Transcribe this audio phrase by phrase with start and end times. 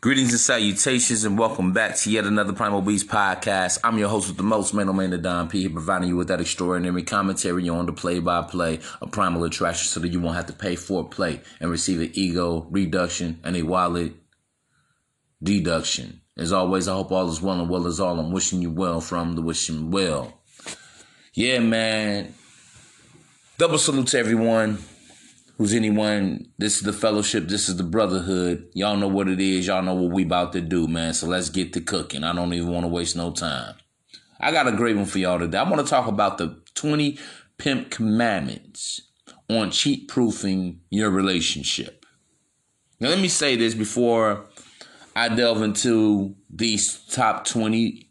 [0.00, 3.80] Greetings and salutations, and welcome back to yet another Primal Beast podcast.
[3.82, 6.40] I'm your host with the most, Maino Mane, the Don P, providing you with that
[6.40, 10.76] extraordinary commentary on the play-by-play of Primal Attraction, so that you won't have to pay
[10.76, 14.12] for a play and receive an ego reduction and a wallet
[15.42, 16.20] deduction.
[16.36, 18.20] As always, I hope all is well and well is all.
[18.20, 20.40] I'm wishing you well from the wishing well.
[21.34, 22.34] Yeah, man.
[23.58, 24.78] Double salute to everyone
[25.58, 26.46] who's anyone.
[26.56, 27.48] This is the fellowship.
[27.48, 28.68] This is the brotherhood.
[28.74, 29.66] Y'all know what it is.
[29.66, 31.12] Y'all know what we about to do, man.
[31.12, 32.24] So let's get to cooking.
[32.24, 33.74] I don't even want to waste no time.
[34.40, 35.58] I got a great one for y'all today.
[35.58, 37.18] I want to talk about the 20
[37.58, 39.00] pimp commandments
[39.50, 42.06] on cheat proofing your relationship.
[43.00, 44.46] Now, let me say this before
[45.16, 48.08] I delve into these top 20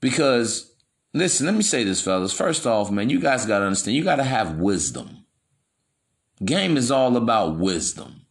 [0.00, 0.72] because
[1.14, 2.32] listen, let me say this, fellas.
[2.32, 5.17] First off, man, you guys got to understand, you got to have wisdom.
[6.44, 8.22] Game is all about wisdom.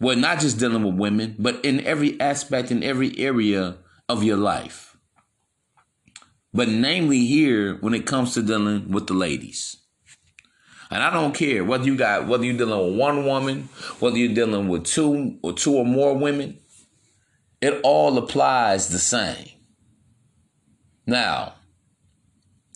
[0.00, 3.76] Well, not just dealing with women, but in every aspect, in every area
[4.08, 4.96] of your life.
[6.54, 9.76] But namely here, when it comes to dealing with the ladies.
[10.90, 13.68] And I don't care whether you got whether you're dealing with one woman,
[14.00, 16.58] whether you're dealing with two or two or more women,
[17.60, 19.50] it all applies the same.
[21.06, 21.54] Now,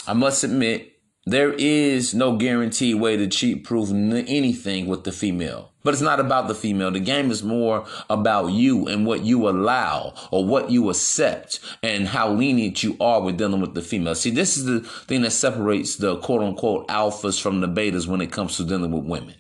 [0.07, 0.94] I must admit,
[1.27, 5.73] there is no guaranteed way to cheat proof anything with the female.
[5.83, 6.91] But it's not about the female.
[6.91, 12.09] The game is more about you and what you allow or what you accept and
[12.09, 14.15] how lenient you are with dealing with the female.
[14.15, 18.21] See, this is the thing that separates the quote unquote alphas from the betas when
[18.21, 19.35] it comes to dealing with women.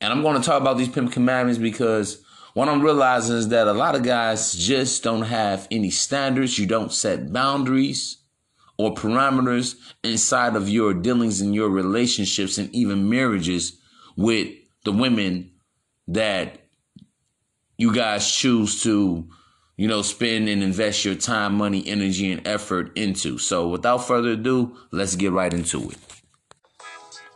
[0.00, 2.22] And I'm going to talk about these pimp commandments because
[2.54, 6.58] what I'm realizing is that a lot of guys just don't have any standards.
[6.58, 8.21] You don't set boundaries
[8.82, 13.78] or parameters inside of your dealings and your relationships and even marriages
[14.16, 14.48] with
[14.84, 15.52] the women
[16.08, 16.58] that
[17.78, 19.28] you guys choose to,
[19.76, 23.38] you know, spend and invest your time, money, energy, and effort into.
[23.38, 25.98] So without further ado, let's get right into it.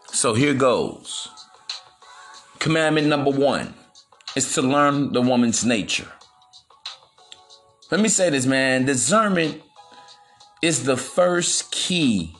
[0.09, 1.29] So here goes.
[2.59, 3.75] Commandment number one
[4.35, 6.11] is to learn the woman's nature.
[7.93, 8.85] Let me say this, man.
[8.85, 9.63] Discernment
[10.63, 12.35] is the first key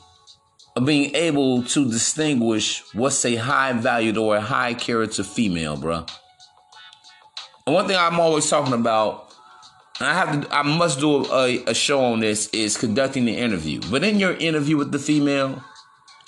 [0.75, 6.05] of being able to distinguish what's a high valued or a high character female, bro.
[7.65, 9.33] And one thing I'm always talking about,
[9.99, 13.35] and I have to, I must do a, a show on this, is conducting the
[13.35, 13.81] interview.
[13.89, 15.63] But in your interview with the female,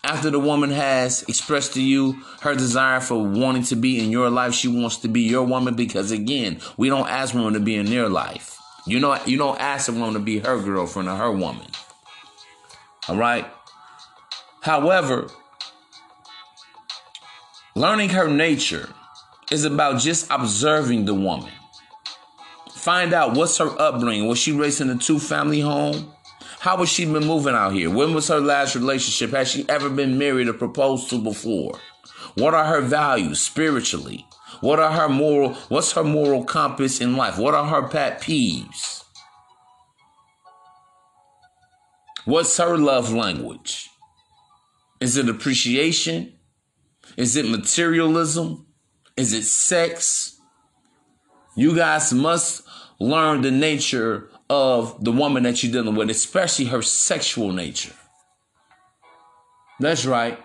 [0.04, 4.30] after the woman has expressed to you her desire for wanting to be in your
[4.30, 7.76] life, she wants to be your woman because again, we don't ask women to be
[7.76, 8.59] in their life.
[8.86, 11.68] You know, you don't ask woman to be her girlfriend or her woman.
[13.08, 13.46] All right.
[14.62, 15.30] However,
[17.76, 18.90] learning her nature
[19.52, 21.52] is about just observing the woman.
[22.74, 24.28] Find out what's her upbringing.
[24.28, 26.14] Was she raised in a two family home?
[26.60, 27.90] How has she been moving out here?
[27.90, 29.32] When was her last relationship?
[29.32, 31.80] Has she ever been married or proposed to before?
[32.36, 34.26] What are her values spiritually?
[34.62, 37.38] What are her moral what's her moral compass in life?
[37.38, 39.04] What are her pet peeves?
[42.26, 43.90] What's her love language?
[45.00, 46.34] Is it appreciation?
[47.18, 48.68] Is it materialism?
[49.18, 50.40] Is it sex?
[51.56, 52.64] You guys must
[53.00, 57.94] learn the nature of the woman that you're dealing with, especially her sexual nature.
[59.80, 60.40] That's right.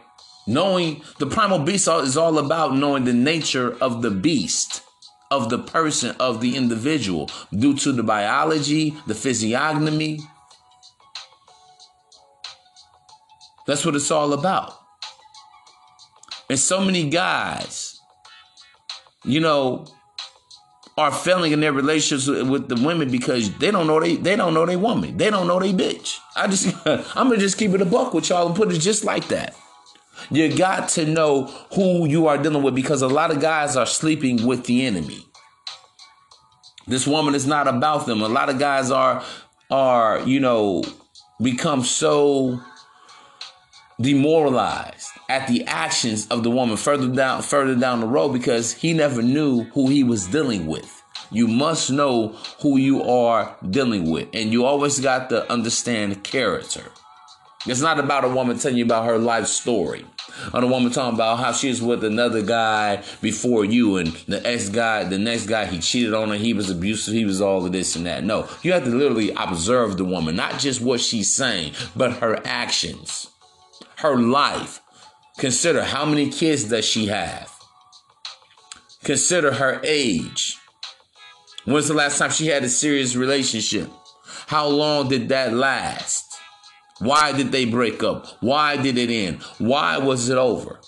[0.47, 4.83] Knowing the primal beast is all about knowing the nature of the beast,
[5.31, 10.19] of the person, of the individual, due to the biology, the physiognomy,
[13.67, 14.75] That's what it's all about.
[16.51, 17.99] And so many guys,
[19.25, 19.87] you know,
[20.97, 24.55] are failing in their relationships with the women because they don't know they they don't
[24.55, 25.17] know they woman.
[25.17, 26.19] They don't know they bitch.
[26.37, 29.05] I just I'm gonna just keep it a buck with y'all and put it just
[29.05, 29.57] like that.
[30.31, 33.87] You got to know who you are dealing with because a lot of guys are
[33.87, 35.27] sleeping with the enemy.
[36.87, 38.21] This woman is not about them.
[38.23, 39.25] A lot of guys are
[39.71, 40.85] are, you know,
[41.43, 42.61] become so
[44.01, 48.93] demoralized at the actions of the woman further down further down the road because he
[48.93, 51.03] never knew who he was dealing with.
[51.31, 52.29] You must know
[52.61, 56.91] who you are dealing with and you always got to understand character.
[57.67, 60.05] It's not about a woman telling you about her life story.
[60.53, 64.47] Or a woman talking about how she was with another guy before you and the
[64.47, 67.65] ex guy, the next guy, he cheated on her, he was abusive, he was all
[67.65, 68.25] of this and that.
[68.25, 72.41] No, you have to literally observe the woman, not just what she's saying, but her
[72.45, 73.29] actions
[74.05, 74.81] her life.
[75.39, 77.51] Consider how many kids does she have?
[79.03, 80.57] Consider her age.
[81.65, 83.91] When's the last time she had a serious relationship?
[84.47, 86.34] How long did that last?
[86.99, 88.27] Why did they break up?
[88.41, 89.43] Why did it end?
[89.59, 90.81] Why was it over?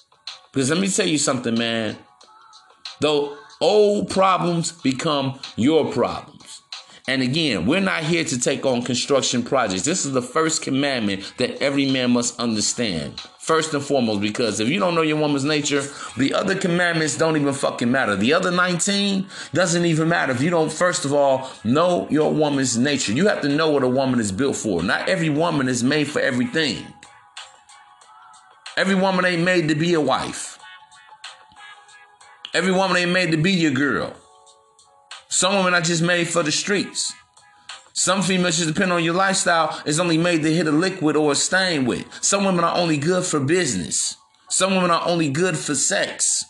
[0.52, 1.96] Because let me tell you something, man.
[3.00, 6.62] Though old problems become your problems.
[7.08, 9.84] And again, we're not here to take on construction projects.
[9.84, 13.20] This is the first commandment that every man must understand.
[13.46, 15.84] First and foremost, because if you don't know your woman's nature,
[16.16, 18.16] the other commandments don't even fucking matter.
[18.16, 22.76] The other 19 doesn't even matter if you don't, first of all, know your woman's
[22.76, 23.12] nature.
[23.12, 24.82] You have to know what a woman is built for.
[24.82, 26.84] Not every woman is made for everything.
[28.76, 30.58] Every woman ain't made to be a wife.
[32.52, 34.12] Every woman ain't made to be your girl.
[35.28, 37.14] Some women are just made for the streets.
[37.98, 41.32] Some females, just depend on your lifestyle, is only made to hit a liquid or
[41.32, 42.06] a stain with.
[42.22, 44.16] Some women are only good for business.
[44.50, 46.44] Some women are only good for sex.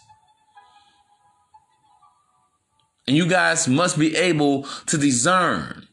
[3.06, 5.86] And you guys must be able to discern.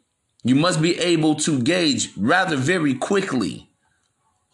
[0.44, 3.70] You must be able to gauge rather very quickly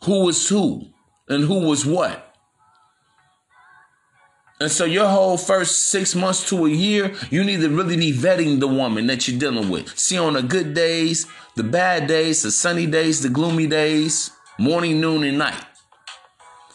[0.04, 0.88] who is who
[1.30, 2.29] and who was what.
[4.62, 8.12] And so your whole first six months to a year, you need to really be
[8.12, 9.98] vetting the woman that you're dealing with.
[9.98, 15.00] See on the good days, the bad days, the sunny days, the gloomy days, morning,
[15.00, 15.64] noon, and night.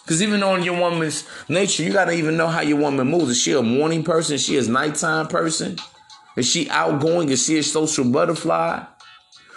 [0.03, 3.31] Because even on your woman's nature, you got to even know how your woman moves.
[3.31, 4.37] Is she a morning person?
[4.37, 5.77] Is she a nighttime person?
[6.37, 7.29] Is she outgoing?
[7.29, 8.83] Is she a social butterfly?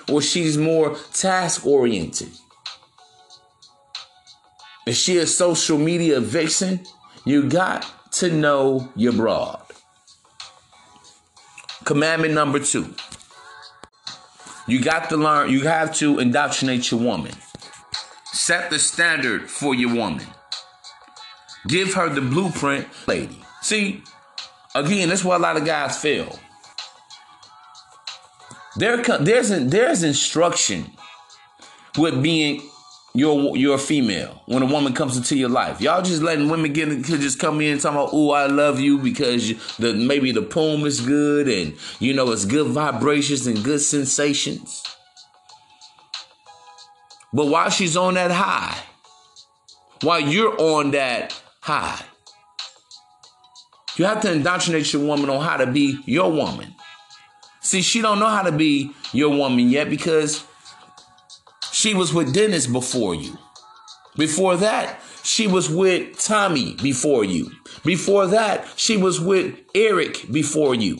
[0.09, 2.29] Or she's more task oriented?
[4.85, 6.81] Is she a social media vixen?
[7.25, 7.85] You got
[8.19, 9.61] to know your broad.
[11.85, 12.93] Commandment number two.
[14.67, 17.31] You got to learn, you have to indoctrinate your woman.
[18.25, 20.25] Set the standard for your woman.
[21.67, 23.41] Give her the blueprint, lady.
[23.61, 24.03] See,
[24.75, 26.37] again, that's where a lot of guys fail.
[28.75, 30.91] There, there's there's instruction
[31.97, 32.61] with being
[33.17, 35.81] you're you're a female when a woman comes into your life.
[35.81, 38.79] Y'all just letting women get to just come in and talk about, oh, I love
[38.79, 43.63] you because the maybe the poem is good and you know it's good vibrations and
[43.63, 44.83] good sensations.
[47.33, 48.77] But while she's on that high,
[50.03, 51.99] while you're on that high,
[53.95, 56.75] you have to indoctrinate your woman on how to be your woman.
[57.61, 60.43] See, she don't know how to be your woman yet because
[61.77, 63.37] she was with Dennis before you.
[64.15, 67.51] Before that, she was with Tommy before you.
[67.85, 70.97] Before that, she was with Eric before you.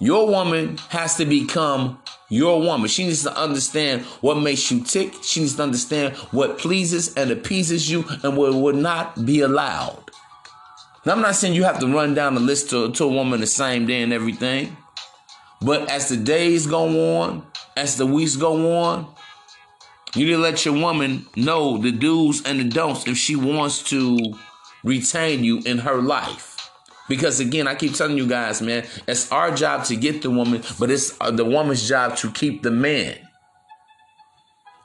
[0.00, 2.88] Your woman has to become your woman.
[2.88, 5.14] She needs to understand what makes you tick.
[5.22, 10.10] She needs to understand what pleases and appeases you and what would not be allowed.
[11.06, 13.38] Now, I'm not saying you have to run down the list to, to a woman
[13.38, 14.76] the same day and everything.
[15.60, 17.46] But as the days go on,
[17.76, 19.06] as the weeks go on,
[20.14, 23.82] you need to let your woman know the do's and the don'ts if she wants
[23.84, 24.34] to
[24.84, 26.70] retain you in her life.
[27.08, 30.62] Because again, I keep telling you guys, man, it's our job to get the woman,
[30.78, 33.18] but it's uh, the woman's job to keep the man.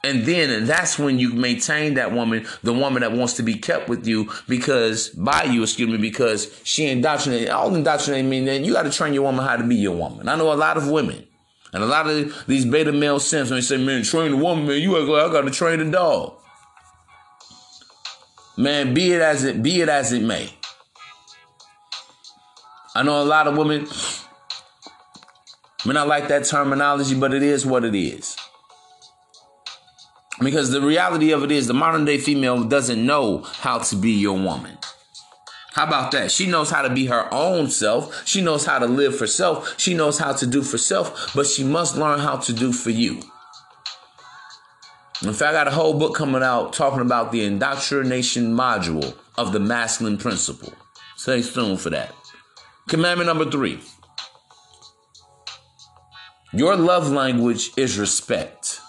[0.03, 3.55] And then and that's when you maintain that woman, the woman that wants to be
[3.55, 7.49] kept with you because by you, excuse me, because she indoctrinated.
[7.49, 10.29] All indoctrinated mean then you got to train your woman how to be your woman.
[10.29, 11.26] I know a lot of women
[11.73, 14.67] and a lot of these beta male simps, when they say, man, train a woman,
[14.67, 16.35] man, you act like I gotta train a dog.
[18.57, 20.49] Man, be it as it be it as it may.
[22.95, 23.87] I know a lot of women
[25.85, 28.35] may not like that terminology, but it is what it is.
[30.39, 34.11] Because the reality of it is the modern day female doesn't know how to be
[34.11, 34.77] your woman.
[35.77, 36.31] How about that?
[36.31, 38.27] She knows how to be her own self.
[38.27, 39.79] She knows how to live for self.
[39.79, 42.89] She knows how to do for self, but she must learn how to do for
[42.89, 43.21] you.
[45.21, 49.51] In fact, I got a whole book coming out talking about the indoctrination module of
[49.51, 50.73] the masculine principle.
[51.15, 52.11] Stay tuned for that.
[52.87, 53.79] Commandment number three
[56.53, 58.79] Your love language is respect.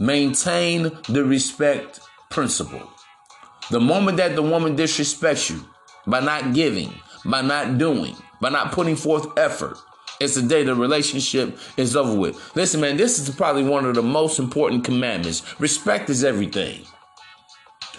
[0.00, 2.90] Maintain the respect principle.
[3.70, 5.64] The moment that the woman disrespects you,
[6.08, 6.92] by not giving,
[7.24, 9.76] by not doing, by not putting forth effort.
[10.20, 12.56] It's the day the relationship is over with.
[12.56, 15.42] Listen, man, this is probably one of the most important commandments.
[15.60, 16.84] Respect is everything.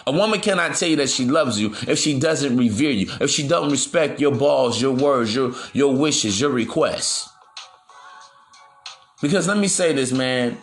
[0.05, 3.29] A woman cannot tell you that she loves you if she doesn't revere you, if
[3.29, 7.29] she doesn't respect your balls, your words, your, your wishes, your requests.
[9.21, 10.57] Because let me say this, man.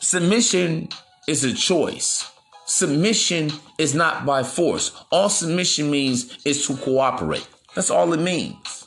[0.00, 0.88] Submission
[1.26, 2.30] is a choice.
[2.68, 4.92] Submission is not by force.
[5.10, 7.46] All submission means is to cooperate.
[7.74, 8.86] That's all it means.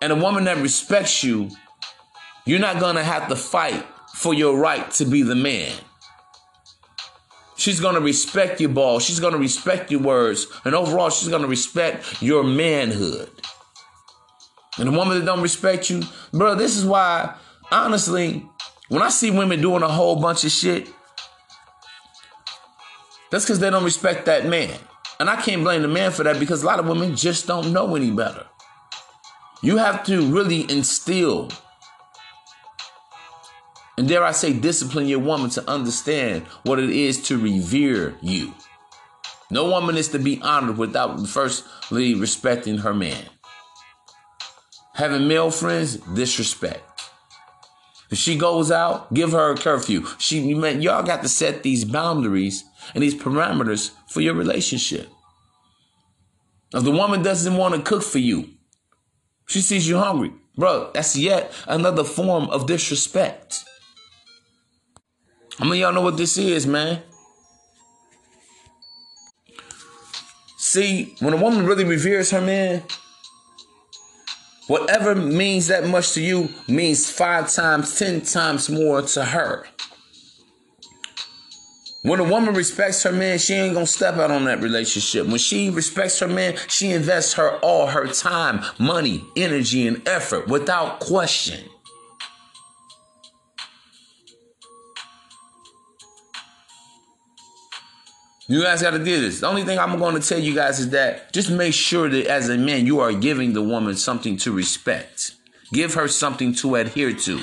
[0.00, 1.50] And a woman that respects you,
[2.46, 5.72] you're not going to have to fight for your right to be the man.
[7.56, 9.00] She's going to respect your ball.
[9.00, 10.46] She's going to respect your words.
[10.64, 13.28] And overall, she's going to respect your manhood.
[14.78, 17.34] And a woman that don't respect you, bro, this is why,
[17.72, 18.48] honestly,
[18.88, 20.88] when I see women doing a whole bunch of shit,
[23.30, 24.78] that's because they don't respect that man.
[25.20, 27.72] And I can't blame the man for that because a lot of women just don't
[27.72, 28.46] know any better.
[29.62, 31.50] You have to really instill,
[33.96, 38.54] and dare I say, discipline your woman to understand what it is to revere you.
[39.50, 43.24] No woman is to be honored without firstly respecting her man.
[44.94, 46.84] Having male friends, disrespect.
[48.10, 50.06] If she goes out, give her a curfew.
[50.18, 52.64] She, you man, y'all got to set these boundaries
[52.94, 55.08] and these parameters for your relationship.
[56.74, 58.50] If the woman doesn't want to cook for you,
[59.46, 60.90] she sees you hungry, bro.
[60.92, 63.64] That's yet another form of disrespect.
[65.58, 67.02] I mean, y'all know what this is, man.
[70.58, 72.82] See, when a woman really reveres her man,
[74.68, 79.66] Whatever means that much to you means five times, ten times more to her.
[82.02, 85.26] When a woman respects her man, she ain't gonna step out on that relationship.
[85.26, 90.46] When she respects her man, she invests her all her time, money, energy, and effort
[90.46, 91.68] without question.
[98.50, 99.40] You guys got to do this.
[99.40, 102.26] The only thing I'm going to tell you guys is that just make sure that
[102.26, 105.32] as a man, you are giving the woman something to respect.
[105.70, 107.42] Give her something to adhere to.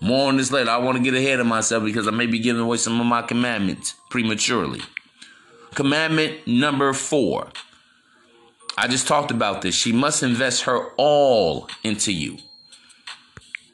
[0.00, 0.70] More on this later.
[0.70, 3.06] I want to get ahead of myself because I may be giving away some of
[3.06, 4.80] my commandments prematurely.
[5.74, 7.48] Commandment number four.
[8.76, 9.74] I just talked about this.
[9.74, 12.38] She must invest her all into you,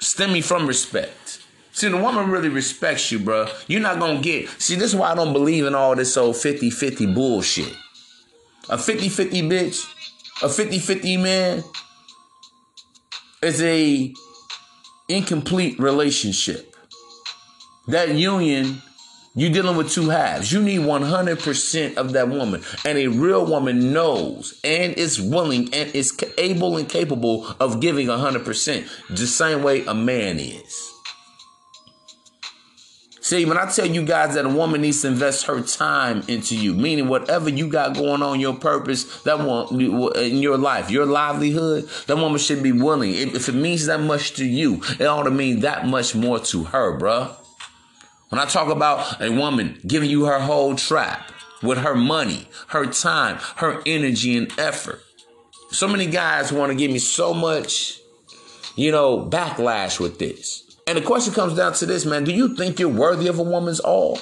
[0.00, 1.43] stemming from respect.
[1.73, 3.49] See, the woman really respects you, bro.
[3.66, 4.49] You're not gonna get.
[4.62, 7.75] See, this is why I don't believe in all this old 50 50 bullshit.
[8.71, 9.85] A 50 50 bitch,
[10.43, 11.64] a 50 50 man
[13.43, 14.14] is a
[15.08, 16.75] incomplete relationship.
[17.88, 18.82] That union,
[19.34, 20.52] you're dealing with two halves.
[20.52, 22.62] You need 100% of that woman.
[22.84, 28.06] And a real woman knows and is willing and is able and capable of giving
[28.06, 30.93] 100%, the same way a man is.
[33.25, 36.54] See, when I tell you guys that a woman needs to invest her time into
[36.54, 41.07] you, meaning whatever you got going on, your purpose, that one in your life, your
[41.07, 43.14] livelihood, that woman should be willing.
[43.14, 46.64] If it means that much to you, it ought to mean that much more to
[46.64, 47.35] her, bruh.
[48.28, 52.85] When I talk about a woman giving you her whole trap with her money, her
[52.85, 55.00] time, her energy and effort.
[55.71, 58.00] So many guys want to give me so much,
[58.76, 60.63] you know, backlash with this.
[60.87, 62.25] And the question comes down to this, man.
[62.25, 64.19] Do you think you're worthy of a woman's all?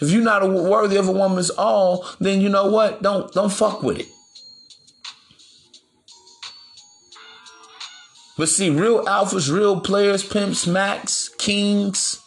[0.00, 3.02] If you're not worthy of a woman's all, then you know what?
[3.02, 4.08] Don't don't fuck with it.
[8.36, 12.20] But see, real alphas, real players, pimps, max, kings,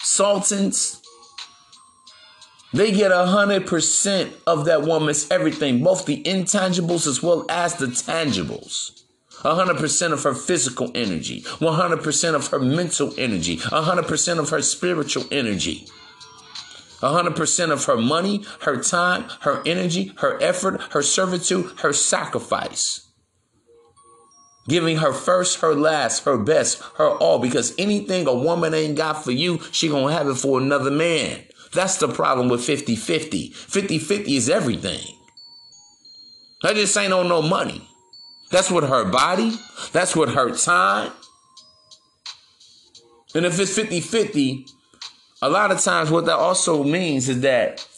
[0.00, 1.02] sultans,
[2.72, 7.74] they get a hundred percent of that woman's everything, both the intangibles as well as
[7.74, 9.01] the tangibles.
[9.42, 15.86] 100% of her physical energy, 100% of her mental energy, 100% of her spiritual energy.
[17.00, 23.08] 100% of her money, her time, her energy, her effort, her servitude, her sacrifice.
[24.68, 27.40] Giving her first, her last, her best, her all.
[27.40, 31.42] Because anything a woman ain't got for you, she gonna have it for another man.
[31.72, 33.50] That's the problem with 50-50.
[33.50, 35.00] 50-50 is everything.
[36.62, 37.88] I just ain't on no money.
[38.52, 39.54] That's with her body.
[39.92, 41.10] That's with her time.
[43.34, 44.66] And if it's 50 50,
[45.40, 47.88] a lot of times what that also means is that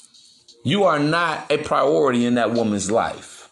[0.63, 3.51] you are not a priority in that woman's life.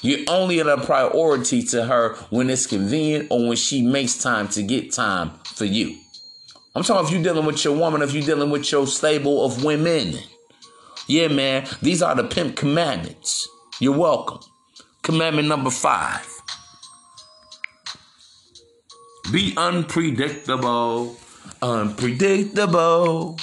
[0.00, 4.62] You're only a priority to her when it's convenient or when she makes time to
[4.62, 5.98] get time for you.
[6.76, 9.64] I'm talking if you're dealing with your woman, if you're dealing with your stable of
[9.64, 10.18] women.
[11.08, 13.48] Yeah, man, these are the pimp commandments.
[13.80, 14.40] You're welcome.
[15.02, 16.33] Commandment number five
[19.32, 21.16] be unpredictable.
[21.62, 23.38] Unpredictable.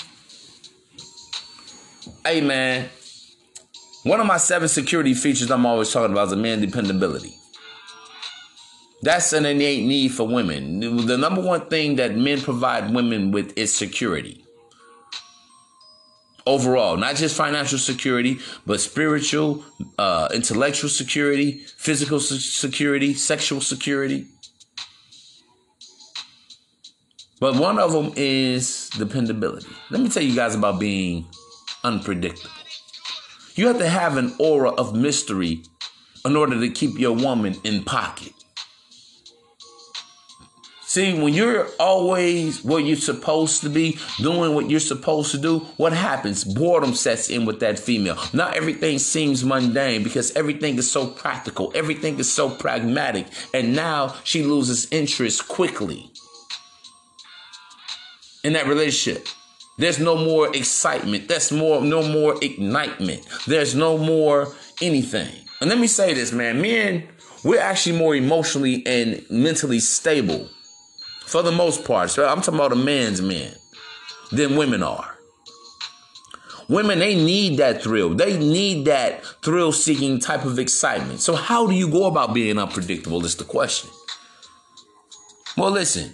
[2.26, 2.90] Hey, man.
[4.04, 7.36] One of my seven security features I'm always talking about is a man dependability.
[9.04, 10.80] That's an innate need for women.
[11.08, 14.44] The number one thing that men provide women with is security.
[16.46, 19.64] overall, not just financial security, but spiritual,
[19.98, 24.28] uh, intellectual security, physical security, sexual security.
[27.42, 29.66] But one of them is dependability.
[29.90, 31.26] Let me tell you guys about being
[31.84, 32.52] unpredictable.
[33.56, 35.64] You have to have an aura of mystery
[36.24, 38.34] in order to keep your woman in pocket.
[40.84, 45.60] See, when you're always where you're supposed to be, doing what you're supposed to do,
[45.78, 46.44] what happens?
[46.44, 48.20] Boredom sets in with that female.
[48.34, 54.16] Not everything seems mundane because everything is so practical, everything is so pragmatic, and now
[54.26, 56.11] she loses interest quickly
[58.44, 59.28] in that relationship.
[59.78, 61.28] There's no more excitement.
[61.28, 63.26] That's more no more ignitement.
[63.48, 65.34] There's no more anything.
[65.60, 66.62] And let me say this, man.
[66.62, 67.08] Men,
[67.44, 70.50] we're actually more emotionally and mentally stable
[71.26, 72.10] for the most part.
[72.10, 73.54] So I'm talking about a man's men
[74.32, 75.18] than women are.
[76.68, 78.14] Women, they need that thrill.
[78.14, 81.20] They need that thrill seeking type of excitement.
[81.20, 83.26] So, how do you go about being unpredictable?
[83.26, 83.90] Is the question.
[85.58, 86.14] Well, listen,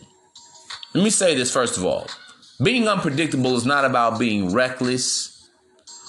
[0.94, 2.08] let me say this first of all.
[2.64, 5.48] Being unpredictable is not about being reckless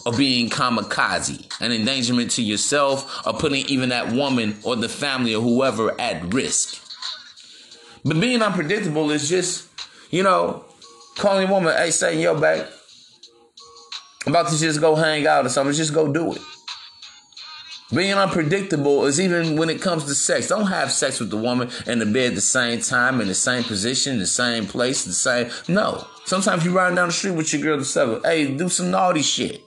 [0.07, 5.35] or being kamikaze, an endangerment to yourself, or putting even that woman or the family
[5.35, 6.83] or whoever at risk.
[8.05, 9.69] But being unpredictable is just,
[10.11, 10.65] you know,
[11.17, 12.67] calling a woman, hey, say yo, back.
[14.27, 15.75] I'm about to just go hang out or something.
[15.75, 16.41] Just go do it.
[17.95, 20.49] Being unpredictable is even when it comes to sex.
[20.49, 23.35] Don't have sex with the woman in the bed at the same time, in the
[23.35, 25.51] same position, the same place, the same.
[25.69, 26.07] No.
[26.27, 28.21] Sometimes you riding down the street with your girl to seven.
[28.23, 29.63] Hey, do some naughty shit.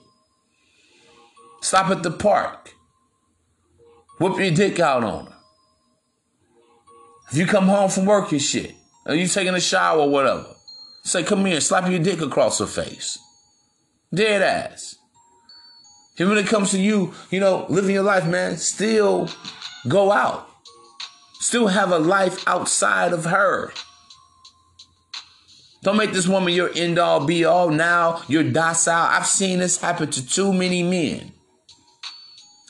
[1.62, 2.74] Stop at the park.
[4.20, 5.32] Whip your dick out on her.
[7.32, 8.74] If you come home from work and shit,
[9.04, 10.54] or you taking a shower or whatever,
[11.02, 13.18] say, come here, slap your dick across her face.
[14.14, 14.96] Dead ass.
[16.18, 19.28] And when it comes to you, you know, living your life, man, still
[19.88, 20.48] go out.
[21.40, 23.72] Still have a life outside of her.
[25.82, 27.70] Don't make this woman your end all be all.
[27.70, 28.94] Now you're docile.
[28.94, 31.32] I've seen this happen to too many men.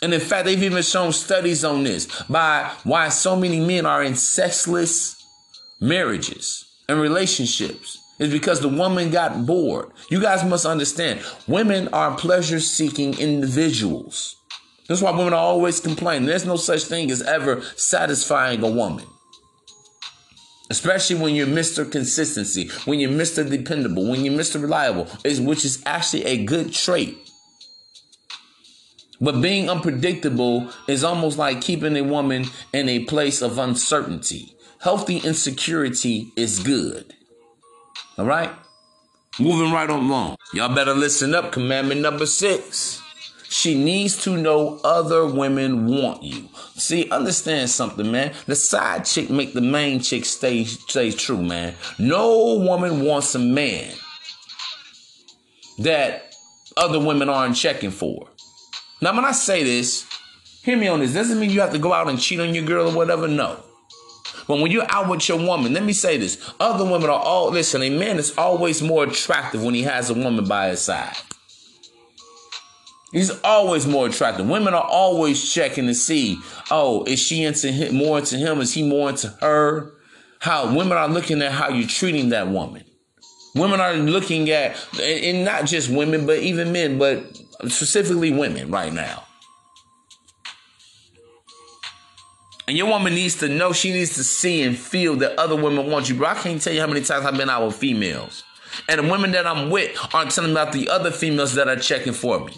[0.02, 4.02] And in fact, they've even shown studies on this by why so many men are
[4.02, 5.22] in sexless
[5.80, 8.01] marriages and relationships.
[8.18, 9.90] Is because the woman got bored.
[10.08, 14.36] You guys must understand, women are pleasure seeking individuals.
[14.86, 16.26] That's why women are always complaining.
[16.26, 19.06] There's no such thing as ever satisfying a woman.
[20.70, 21.90] Especially when you're Mr.
[21.90, 23.48] Consistency, when you're Mr.
[23.48, 24.60] Dependable, when you're Mr.
[24.60, 27.16] Reliable, which is actually a good trait.
[29.20, 34.56] But being unpredictable is almost like keeping a woman in a place of uncertainty.
[34.80, 37.14] Healthy insecurity is good.
[38.18, 38.50] All right?
[39.40, 40.36] Moving right along.
[40.52, 41.52] Y'all better listen up.
[41.52, 43.00] Commandment number six.
[43.48, 46.48] She needs to know other women want you.
[46.74, 48.32] See, understand something, man.
[48.46, 51.74] The side chick make the main chick stay stay true, man.
[51.98, 53.94] No woman wants a man
[55.78, 56.34] that
[56.76, 58.28] other women aren't checking for.
[59.00, 60.06] Now, when I say this,
[60.62, 61.12] hear me on this.
[61.12, 63.28] Doesn't mean you have to go out and cheat on your girl or whatever.
[63.28, 63.62] No.
[64.46, 66.52] But when you're out with your woman, let me say this.
[66.58, 70.14] Other women are all, listen, a man is always more attractive when he has a
[70.14, 71.16] woman by his side.
[73.12, 74.48] He's always more attractive.
[74.48, 76.38] Women are always checking to see,
[76.70, 78.60] oh, is she into him, more into him?
[78.60, 79.92] Is he more into her?
[80.38, 82.84] How women are looking at how you're treating that woman.
[83.54, 87.22] Women are looking at, and not just women, but even men, but
[87.68, 89.24] specifically women right now.
[92.72, 95.90] And your woman needs to know, she needs to see and feel that other women
[95.90, 96.14] want you.
[96.14, 98.44] Bro, I can't tell you how many times I've been out with females.
[98.88, 101.76] And the women that I'm with aren't telling me about the other females that are
[101.76, 102.54] checking for me.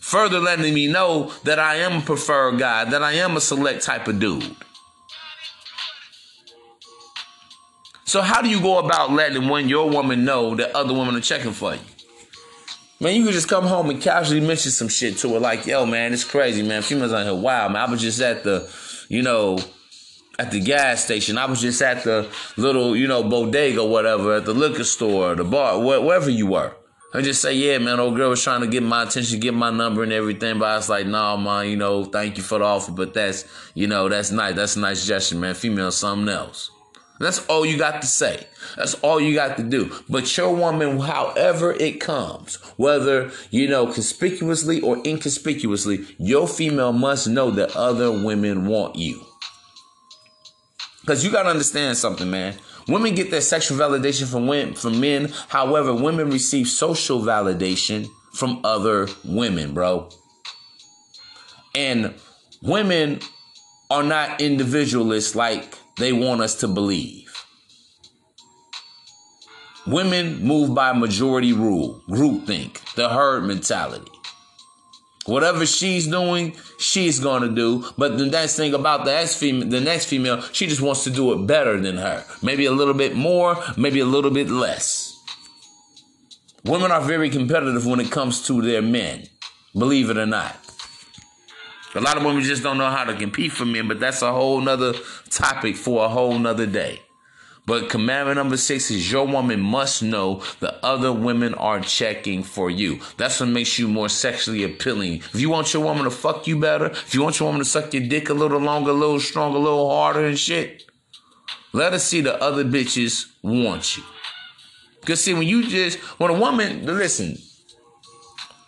[0.00, 3.84] Further letting me know that I am a preferred guy, that I am a select
[3.84, 4.56] type of dude.
[8.06, 11.20] So how do you go about letting when your woman know that other women are
[11.20, 11.80] checking for you?
[13.04, 15.84] Man, you could just come home and casually mention some shit to her, like, yo,
[15.84, 16.80] man, it's crazy, man.
[16.80, 17.86] Females out here, wow, man.
[17.86, 18.66] I was just at the,
[19.10, 19.58] you know,
[20.38, 21.36] at the gas station.
[21.36, 25.44] I was just at the little, you know, bodega, whatever, at the liquor store, the
[25.44, 26.74] bar, wherever you were.
[27.12, 29.68] I just say, yeah, man, old girl was trying to get my attention, get my
[29.68, 32.64] number and everything, but I was like, nah, man, you know, thank you for the
[32.64, 34.54] offer, but that's, you know, that's nice.
[34.54, 35.54] That's a nice gesture, man.
[35.54, 36.70] Female, something else.
[37.20, 38.46] That's all you got to say.
[38.76, 39.92] That's all you got to do.
[40.08, 47.28] But your woman, however it comes, whether, you know, conspicuously or inconspicuously, your female must
[47.28, 49.24] know that other women want you.
[51.02, 52.54] Because you got to understand something, man.
[52.88, 55.32] Women get their sexual validation from women, from men.
[55.48, 60.08] However, women receive social validation from other women, bro.
[61.74, 62.14] And
[62.62, 63.20] women
[63.90, 67.44] are not individualists like they want us to believe.
[69.86, 74.10] Women move by majority rule, groupthink, the herd mentality.
[75.26, 77.84] Whatever she's doing, she's gonna do.
[77.96, 81.46] But the next thing about the the next female, she just wants to do it
[81.46, 82.24] better than her.
[82.42, 85.14] Maybe a little bit more, maybe a little bit less.
[86.64, 89.28] Women are very competitive when it comes to their men,
[89.74, 90.63] believe it or not.
[91.96, 94.32] A lot of women just don't know how to compete for men, but that's a
[94.32, 94.94] whole nother
[95.30, 97.00] topic for a whole nother day.
[97.66, 102.68] But commandment number six is your woman must know the other women are checking for
[102.68, 103.00] you.
[103.16, 105.22] That's what makes you more sexually appealing.
[105.32, 107.64] If you want your woman to fuck you better, if you want your woman to
[107.64, 110.82] suck your dick a little longer, a little stronger, a little harder and shit,
[111.72, 114.02] let her see the other bitches want you.
[115.00, 117.38] Because see, when you just, when a woman, listen,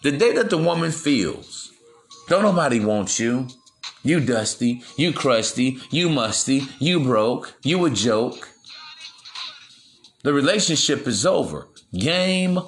[0.02, 1.55] the day that the woman feels,
[2.28, 3.48] don't nobody want you.
[4.02, 8.48] You dusty, you crusty, you musty, you broke, you a joke
[10.26, 11.68] the relationship is over.
[11.96, 12.58] Game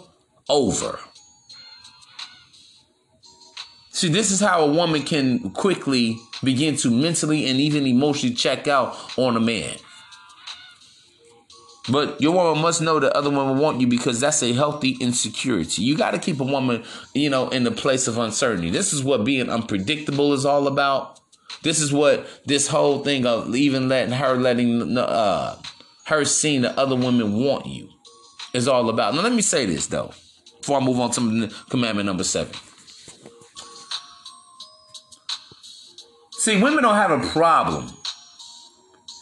[0.48, 1.00] over.
[3.90, 8.68] See, this is how a woman can quickly begin to mentally and even emotionally check
[8.68, 9.74] out on a man.
[11.90, 15.82] But your woman must know that other women want you because that's a healthy insecurity.
[15.82, 18.70] You got to keep a woman, you know, in the place of uncertainty.
[18.70, 21.20] This is what being unpredictable is all about.
[21.62, 25.56] This is what this whole thing of even letting her letting uh,
[26.04, 27.88] her seeing the other women want you
[28.52, 29.14] is all about.
[29.14, 30.12] Now, let me say this though,
[30.60, 32.54] before I move on to commandment number seven.
[36.32, 37.88] See, women don't have a problem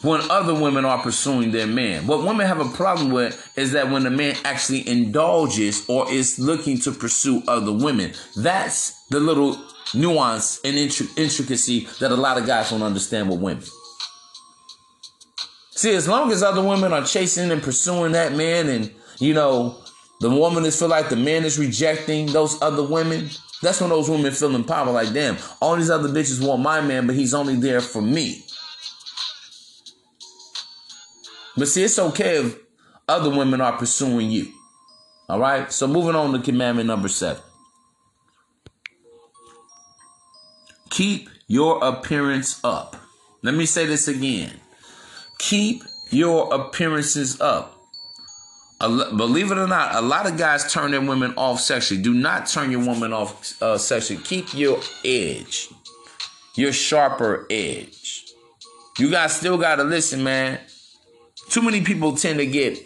[0.02, 2.06] when other women are pursuing their man.
[2.06, 6.38] What women have a problem with is that when the man actually indulges or is
[6.38, 8.12] looking to pursue other women.
[8.36, 9.56] That's the little
[9.94, 13.64] nuance and intricacy that a lot of guys don't understand with women.
[15.70, 19.78] See, as long as other women are chasing and pursuing that man, and you know,
[20.20, 23.28] the woman is feel like the man is rejecting those other women,
[23.62, 24.94] that's when those women feel empowered.
[24.94, 28.42] Like, damn, all these other bitches want my man, but he's only there for me.
[31.56, 32.58] But see, it's okay if
[33.08, 34.52] other women are pursuing you.
[35.28, 35.72] All right.
[35.72, 37.42] So moving on to commandment number seven.
[40.90, 42.96] Keep your appearance up.
[43.42, 44.60] Let me say this again.
[45.38, 47.74] Keep your appearances up.
[48.78, 52.02] Believe it or not, a lot of guys turn their women off sexually.
[52.02, 54.22] Do not turn your woman off uh, sexually.
[54.22, 55.68] Keep your edge,
[56.56, 58.24] your sharper edge.
[58.98, 60.60] You guys still got to listen, man.
[61.48, 62.84] Too many people tend to get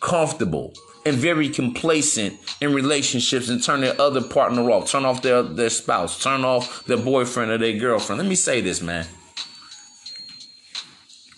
[0.00, 0.72] comfortable
[1.04, 5.70] and very complacent in relationships and turn their other partner off, turn off their, their
[5.70, 8.20] spouse, turn off their boyfriend or their girlfriend.
[8.20, 9.06] Let me say this, man.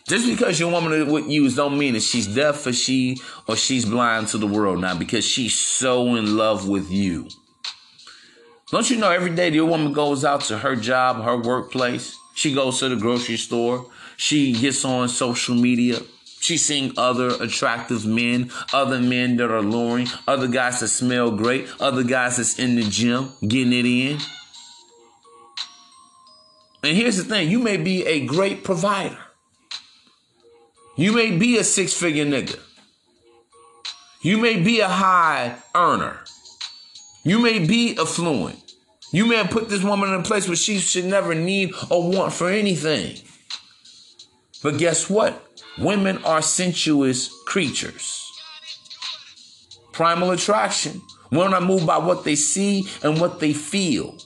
[0.09, 3.85] Just because your woman with you don't mean that she's deaf or she or she's
[3.85, 7.29] blind to the world now because she's so in love with you.
[8.73, 12.53] Don't you know every day your woman goes out to her job, her workplace, she
[12.53, 16.01] goes to the grocery store, she gets on social media,
[16.41, 21.69] She's seeing other attractive men, other men that are alluring, other guys that smell great,
[21.79, 24.19] other guys that's in the gym getting it in.
[26.83, 29.19] And here's the thing you may be a great provider.
[30.97, 32.59] You may be a six figure nigga.
[34.23, 36.21] You may be a high earner.
[37.23, 38.73] You may be affluent.
[39.13, 42.11] You may have put this woman in a place where she should never need or
[42.11, 43.17] want for anything.
[44.63, 45.50] But guess what?
[45.81, 48.31] Women are sensuous creatures.
[49.93, 51.01] Primal attraction.
[51.31, 54.19] Women are moved by what they see and what they feel.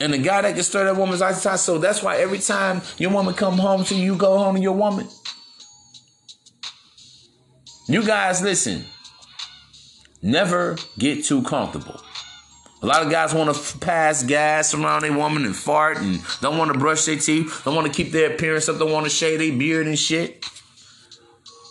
[0.00, 1.60] And the guy that can stir that woman's appetite.
[1.60, 4.60] So that's why every time your woman come home to you, you go home to
[4.60, 5.08] your woman.
[7.86, 8.84] You guys listen.
[10.22, 12.00] Never get too comfortable.
[12.82, 16.58] A lot of guys want to pass gas around a woman and fart and don't
[16.58, 19.10] want to brush their teeth, don't want to keep their appearance up, don't want to
[19.10, 20.44] shave their beard and shit.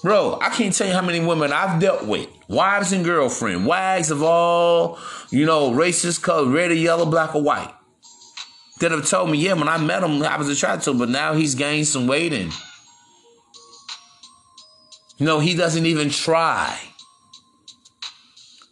[0.04, 4.10] Bro, I can't tell you how many women I've dealt with, wives and girlfriend, wags
[4.10, 4.98] of all,
[5.30, 7.74] you know, races, color, red or yellow, black or white
[8.80, 11.10] that have told me, yeah, when I met him, I was attracted to him, but
[11.10, 12.52] now he's gained some weight and
[15.18, 16.80] you know, he doesn't even try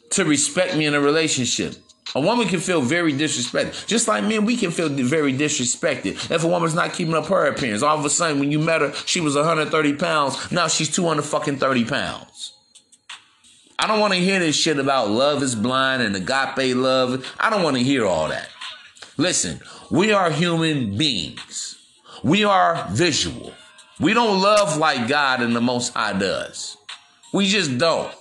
[0.10, 1.76] to respect me in a relationship.
[2.16, 3.86] A woman can feel very disrespected.
[3.86, 6.32] Just like men, we can feel very disrespected.
[6.32, 8.82] If a woman's not keeping up her appearance, all of a sudden when you met
[8.82, 10.52] her, she was 130 pounds.
[10.52, 12.54] Now she's 200 fucking 30 pounds.
[13.78, 17.26] I don't want to hear this shit about love is blind and agape love.
[17.40, 18.50] I don't want to hear all that.
[19.16, 21.78] Listen, we are human beings.
[22.24, 23.54] We are visual.
[24.00, 26.76] We don't love like God and the Most High does.
[27.34, 28.14] We just don't.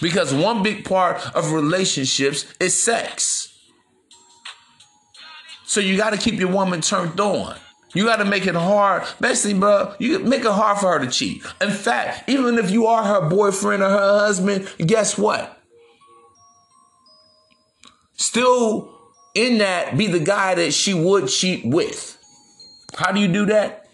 [0.00, 3.58] Because one big part of relationships is sex.
[5.64, 7.56] So you got to keep your woman turned on.
[7.94, 9.04] You got to make it hard.
[9.20, 11.42] Basically, bro, you make it hard for her to cheat.
[11.60, 15.58] In fact, even if you are her boyfriend or her husband, guess what?
[18.14, 18.92] Still
[19.34, 22.18] in that, be the guy that she would cheat with.
[22.96, 23.88] How do you do that?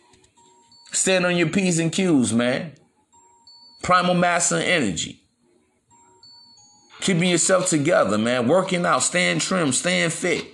[0.92, 2.72] Stand on your P's and Q's, man.
[3.82, 5.21] Primal masculine energy.
[7.02, 8.46] Keeping yourself together, man.
[8.46, 10.46] Working out, staying trim, staying fit,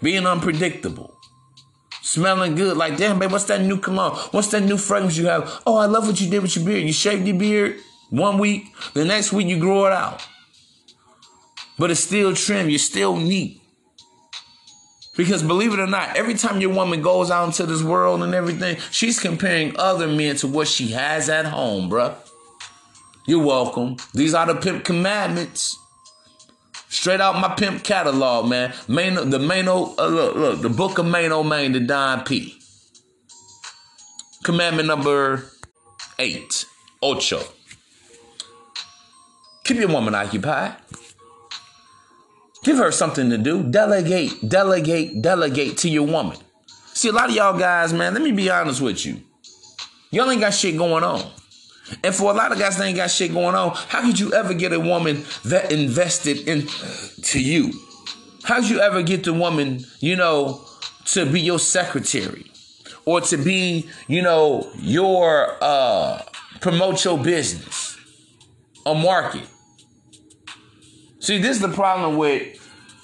[0.00, 1.18] being unpredictable.
[2.02, 4.16] Smelling good, like damn, babe, what's that new cologne?
[4.30, 5.62] What's that new fragrance you have?
[5.66, 6.84] Oh, I love what you did with your beard.
[6.84, 10.24] You shaved your beard one week, the next week you grow it out.
[11.78, 13.60] But it's still trim, you're still neat.
[15.16, 18.34] Because believe it or not, every time your woman goes out into this world and
[18.34, 22.14] everything, she's comparing other men to what she has at home, bruh.
[23.26, 23.96] You're welcome.
[24.14, 25.78] These are the pimp commandments.
[26.88, 28.74] Straight out my pimp catalog, man.
[28.88, 32.58] Main, the main uh, look, look, the book of main old main, the Don P.
[34.42, 35.44] Commandment number
[36.18, 36.66] eight,
[37.00, 37.40] ocho.
[39.64, 40.74] Keep your woman occupied.
[42.64, 43.62] Give her something to do.
[43.62, 46.36] Delegate, delegate, delegate to your woman.
[46.94, 49.20] See, a lot of y'all guys, man, let me be honest with you.
[50.10, 51.30] Y'all ain't got shit going on.
[52.02, 54.32] And for a lot of guys that ain't got shit going on, how could you
[54.32, 57.72] ever get a woman that invested into you?
[58.44, 60.64] How could you ever get the woman, you know,
[61.06, 62.50] to be your secretary
[63.04, 66.22] or to be, you know, your uh
[66.60, 67.96] promote your business
[68.84, 69.46] or market?
[71.20, 72.58] See, this is the problem with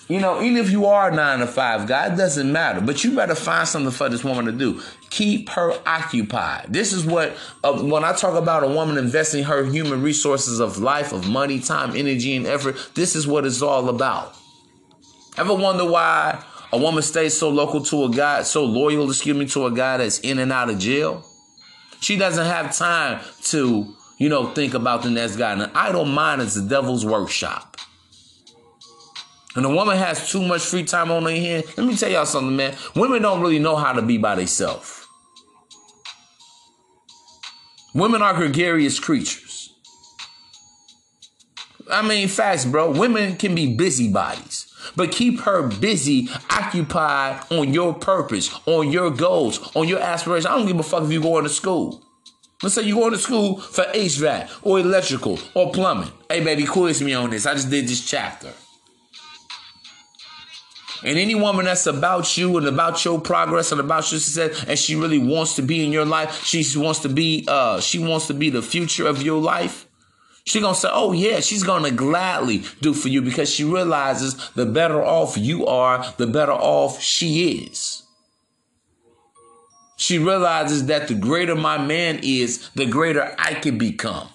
[0.08, 2.80] you know, even if you are a nine to five guy, it doesn't matter.
[2.80, 4.80] But you better find something for this woman to do.
[5.10, 6.66] Keep her occupied.
[6.70, 10.78] This is what, uh, when I talk about a woman investing her human resources of
[10.78, 14.34] life, of money, time, energy, and effort, this is what it's all about.
[15.36, 16.42] Ever wonder why
[16.72, 19.98] a woman stays so local to a guy, so loyal, excuse me, to a guy
[19.98, 21.24] that's in and out of jail?
[22.00, 25.52] She doesn't have time to, you know, think about the next guy.
[25.52, 27.67] And idle mind is the devil's workshop.
[29.58, 31.64] And a woman has too much free time on her hand.
[31.76, 32.76] Let me tell y'all something, man.
[32.94, 35.04] Women don't really know how to be by themselves.
[37.92, 39.74] Women are gregarious creatures.
[41.90, 42.92] I mean, facts, bro.
[42.92, 49.74] Women can be busybodies, but keep her busy, occupied on your purpose, on your goals,
[49.74, 50.46] on your aspirations.
[50.46, 52.04] I don't give a fuck if you're going to school.
[52.62, 56.12] Let's say you're going to school for HVAC or electrical or plumbing.
[56.30, 57.44] Hey, baby, quiz me on this.
[57.44, 58.52] I just did this chapter.
[61.04, 64.78] And any woman that's about you and about your progress and about your success, and
[64.78, 68.26] she really wants to be in your life, she wants to be, uh, she wants
[68.26, 69.86] to be the future of your life.
[70.44, 74.64] She gonna say, "Oh yeah," she's gonna gladly do for you because she realizes the
[74.64, 78.02] better off you are, the better off she is.
[79.98, 84.28] She realizes that the greater my man is, the greater I can become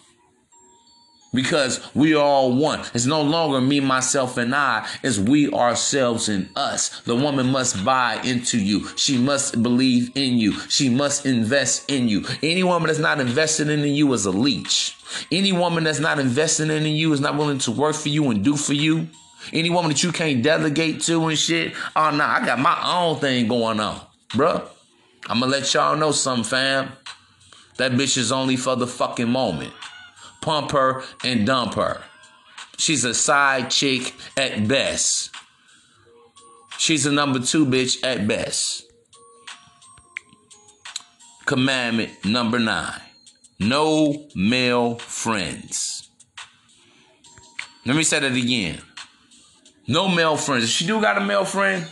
[1.34, 2.82] because we are all one.
[2.93, 4.88] It's no longer me, myself, and I.
[5.02, 7.02] It's we, ourselves, and us.
[7.02, 8.88] The woman must buy into you.
[8.96, 10.54] She must believe in you.
[10.69, 12.24] She must invest in you.
[12.41, 14.96] Any woman that's not invested in you is a leech.
[15.32, 18.43] Any woman that's not investing in you is not willing to work for you and
[18.43, 19.08] do for you.
[19.52, 21.74] Any woman that you can't delegate to and shit.
[21.96, 24.65] Oh, nah, I got my own thing going on, bruh.
[25.28, 26.91] I'm gonna let y'all know something, fam.
[27.78, 29.74] That bitch is only for the fucking moment
[30.44, 32.04] pump her, and dump her.
[32.78, 35.32] She's a side chick at best.
[36.78, 38.84] She's a number two bitch at best.
[41.46, 43.02] Commandment number nine
[43.60, 46.10] no male friends.
[47.86, 48.82] Let me say that again.
[49.88, 50.66] No male friends.
[50.66, 51.86] If she do got a male friend,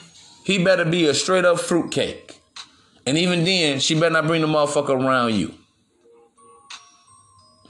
[0.45, 2.41] he better be a straight up fruitcake.
[3.05, 5.53] And even then, she better not bring the motherfucker around you.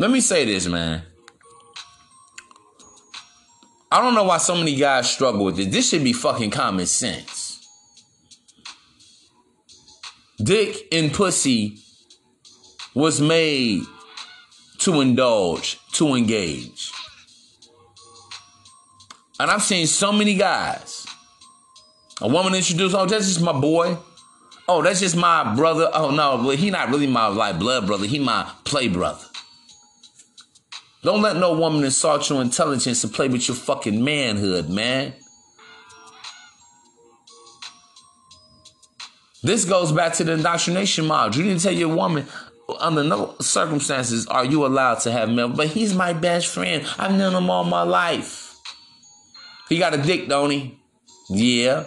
[0.01, 1.03] Let me say this, man.
[3.91, 5.67] I don't know why so many guys struggle with this.
[5.67, 7.69] This should be fucking common sense.
[10.41, 11.77] Dick and pussy
[12.95, 13.83] was made
[14.79, 16.91] to indulge, to engage.
[19.39, 21.05] And I've seen so many guys.
[22.21, 23.99] A woman introduced, oh, that's just my boy.
[24.67, 25.91] Oh, that's just my brother.
[25.93, 28.07] Oh no, he not really my like blood brother.
[28.07, 29.25] He my play brother.
[31.03, 35.13] Don't let no woman insult your intelligence and play with your fucking manhood, man.
[39.43, 41.41] This goes back to the indoctrination model.
[41.41, 42.27] You need to tell your woman,
[42.79, 45.49] under no circumstances are you allowed to have male.
[45.49, 46.85] But he's my best friend.
[46.99, 48.55] I've known him all my life.
[49.67, 50.79] He got a dick, don't he?
[51.29, 51.85] Yeah.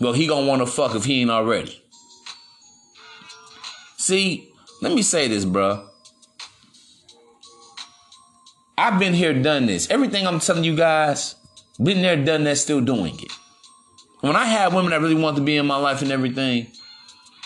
[0.00, 1.80] Well, he gonna want to fuck if he ain't already.
[3.96, 5.88] See, let me say this, bro.
[8.76, 9.88] I've been here, done this.
[9.90, 11.36] Everything I'm telling you guys,
[11.82, 13.30] been there, done that, still doing it.
[14.20, 16.66] When I had women that really want to be in my life and everything,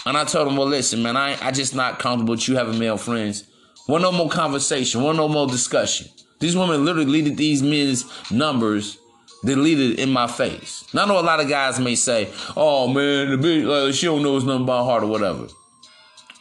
[0.06, 2.78] and I told them, well, listen, man, I, I just not comfortable with you having
[2.78, 3.44] male friends.
[3.88, 5.02] Want no more conversation.
[5.02, 6.08] Want no more discussion.
[6.40, 8.98] These women literally deleted these men's numbers
[9.44, 10.84] deleted in my face.
[10.94, 14.22] Now, I know a lot of guys may say, oh, man, the bitch, she don't
[14.22, 15.48] know it's nothing about heart or whatever.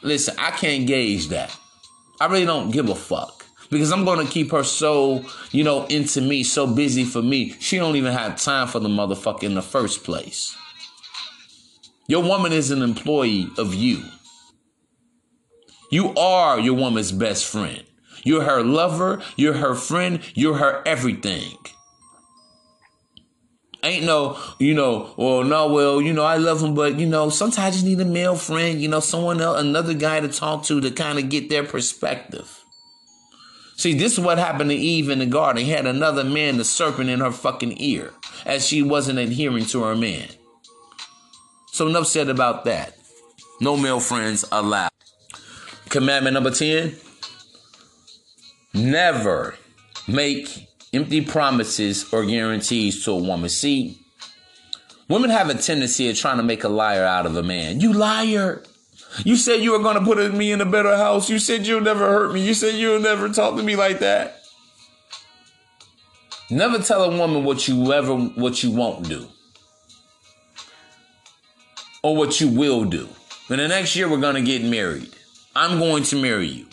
[0.02, 1.56] Listen, I can't gauge that.
[2.22, 3.37] I really don't give a fuck
[3.70, 7.56] because I'm to keep her so, you know, into me, so busy for me.
[7.60, 10.56] She don't even have time for the motherfucker in the first place.
[12.08, 14.04] Your woman is an employee of you.
[15.92, 17.84] You are your woman's best friend.
[18.24, 21.58] You're her lover, you're her friend, you're her everything.
[23.84, 27.30] Ain't no, you know, well, no, well, you know, I love him, but you know,
[27.30, 30.82] sometimes you need a male friend, you know, someone else, another guy to talk to
[30.82, 32.66] to kind of get their perspective.
[33.78, 35.64] See, this is what happened to Eve in the garden.
[35.64, 38.12] He had another man, the serpent, in her fucking ear,
[38.44, 40.30] as she wasn't adhering to her man.
[41.72, 42.98] So enough said about that.
[43.62, 44.90] No male friends allowed.
[45.90, 46.96] Commandment number 10.
[48.74, 49.56] Never
[50.08, 53.50] make empty promises or guarantees to a woman.
[53.50, 54.00] See,
[55.08, 57.80] women have a tendency of trying to make a liar out of a man.
[57.80, 58.64] You liar.
[59.24, 61.30] You said you were going to put me in a better house.
[61.30, 62.46] You said you'll never hurt me.
[62.46, 64.42] You said you'll never talk to me like that.
[66.50, 69.28] Never tell a woman what you ever what you won't do.
[72.04, 73.10] Or what you will do.
[73.50, 75.14] In the next year we're going to get married.
[75.56, 76.68] I'm going to marry you.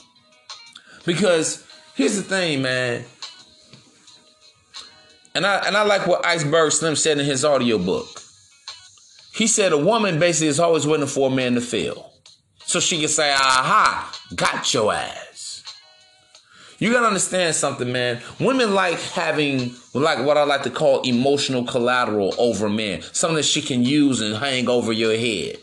[1.05, 3.05] Because here's the thing, man.
[5.35, 8.07] And I and I like what Iceberg Slim said in his audiobook.
[9.35, 12.14] He said a woman basically is always waiting for a man to fail.
[12.67, 15.63] So she can say, aha, got your ass.
[16.79, 18.21] You gotta understand something, man.
[18.41, 23.03] Women like having like what I like to call emotional collateral over men.
[23.13, 25.59] Something that she can use and hang over your head.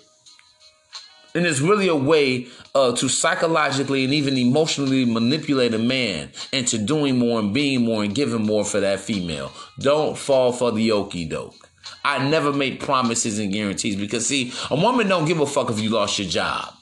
[1.34, 6.78] And it's really a way uh, to psychologically and even emotionally manipulate a man into
[6.78, 9.52] doing more and being more and giving more for that female.
[9.80, 11.70] Don't fall for the okey doke.
[12.04, 15.80] I never make promises and guarantees because see, a woman don't give a fuck if
[15.80, 16.74] you lost your job.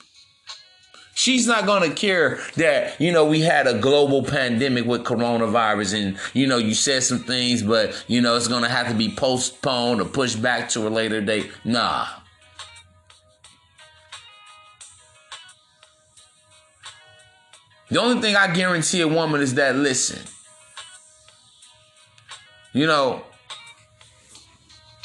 [1.20, 6.02] She's not going to care that, you know, we had a global pandemic with coronavirus
[6.02, 8.94] and, you know, you said some things, but, you know, it's going to have to
[8.94, 11.52] be postponed or pushed back to a later date.
[11.66, 12.08] Nah.
[17.90, 20.22] The only thing I guarantee a woman is that, listen,
[22.72, 23.24] you know,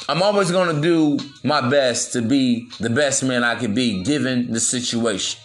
[0.07, 4.01] I'm always going to do my best to be the best man I could be
[4.01, 5.41] given the situation.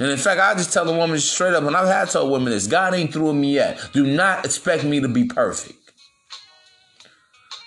[0.00, 2.50] And in fact, I just tell a woman straight up, and I've had told women
[2.50, 3.80] this God ain't through with me yet.
[3.92, 5.78] Do not expect me to be perfect.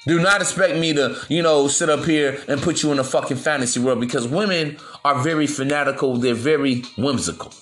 [0.07, 3.03] Do not expect me to, you know, sit up here and put you in a
[3.03, 6.15] fucking fantasy world because women are very fanatical.
[6.15, 7.53] They're very whimsical.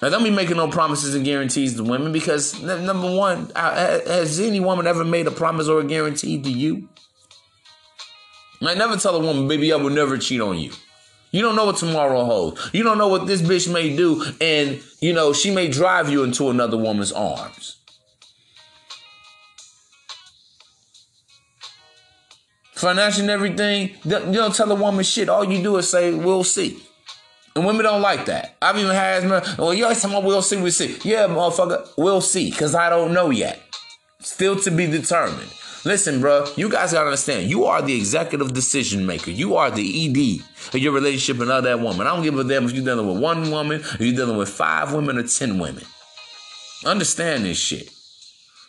[0.00, 4.40] Now, don't be making no promises and guarantees to women because, number one, uh, has
[4.40, 6.88] any woman ever made a promise or a guarantee to you?
[8.62, 10.72] I never tell a woman, baby, I will never cheat on you.
[11.32, 12.70] You don't know what tomorrow holds.
[12.72, 16.22] You don't know what this bitch may do, and you know she may drive you
[16.24, 17.78] into another woman's arms.
[22.74, 25.28] Financial and everything, you don't tell a woman shit.
[25.28, 26.82] All you do is say, "We'll see."
[27.54, 28.56] And women don't like that.
[28.62, 29.28] I've even had,
[29.58, 30.96] well, you always tell me, we'll see, we'll see.
[31.04, 33.60] Yeah, motherfucker, we'll see, because I don't know yet.
[34.20, 35.52] Still to be determined.
[35.84, 37.50] Listen, bro, you guys gotta understand.
[37.50, 39.32] You are the executive decision maker.
[39.32, 42.06] You are the ED of your relationship and of that woman.
[42.06, 44.48] I don't give a damn if you're dealing with one woman, if you're dealing with
[44.48, 45.84] five women or ten women.
[46.84, 47.92] Understand this shit.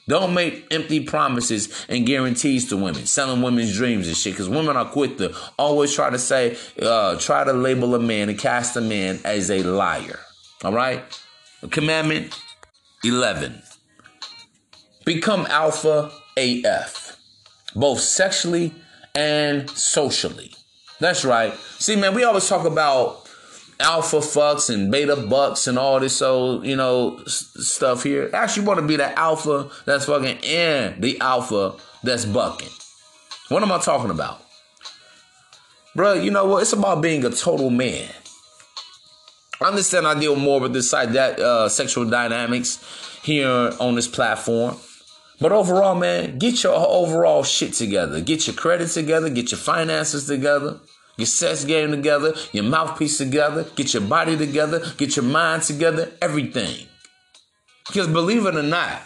[0.07, 4.34] Don't make empty promises and guarantees to women, selling women's dreams and shit.
[4.34, 8.28] Because women are quick to always try to say, uh, try to label a man
[8.28, 10.20] and cast a man as a liar.
[10.64, 11.03] All right?
[11.70, 12.38] Commandment
[13.03, 13.61] 11.
[15.05, 17.03] Become alpha AF,
[17.76, 18.74] both sexually
[19.15, 20.51] and socially.
[20.99, 21.53] That's right.
[21.80, 23.28] See, man, we always talk about
[23.80, 28.30] alpha fucks and beta bucks and all this old, you know s- stuff here.
[28.34, 32.69] Actually, want to be the alpha that's fucking and the alpha that's bucking.
[33.49, 34.41] What am I talking about?
[35.95, 36.61] Bro, you know what?
[36.63, 38.09] It's about being a total man.
[39.61, 42.80] I understand I deal more with this side that uh, sexual dynamics
[43.24, 44.78] here on this platform.
[45.43, 48.21] But overall, man, get your overall shit together.
[48.21, 49.27] Get your credit together.
[49.27, 50.79] Get your finances together.
[51.17, 52.33] Your sex game together.
[52.53, 53.65] Your mouthpiece together.
[53.75, 54.81] Get your body together.
[54.95, 56.13] Get your mind together.
[56.21, 56.87] Everything.
[57.85, 59.01] Because believe it or not,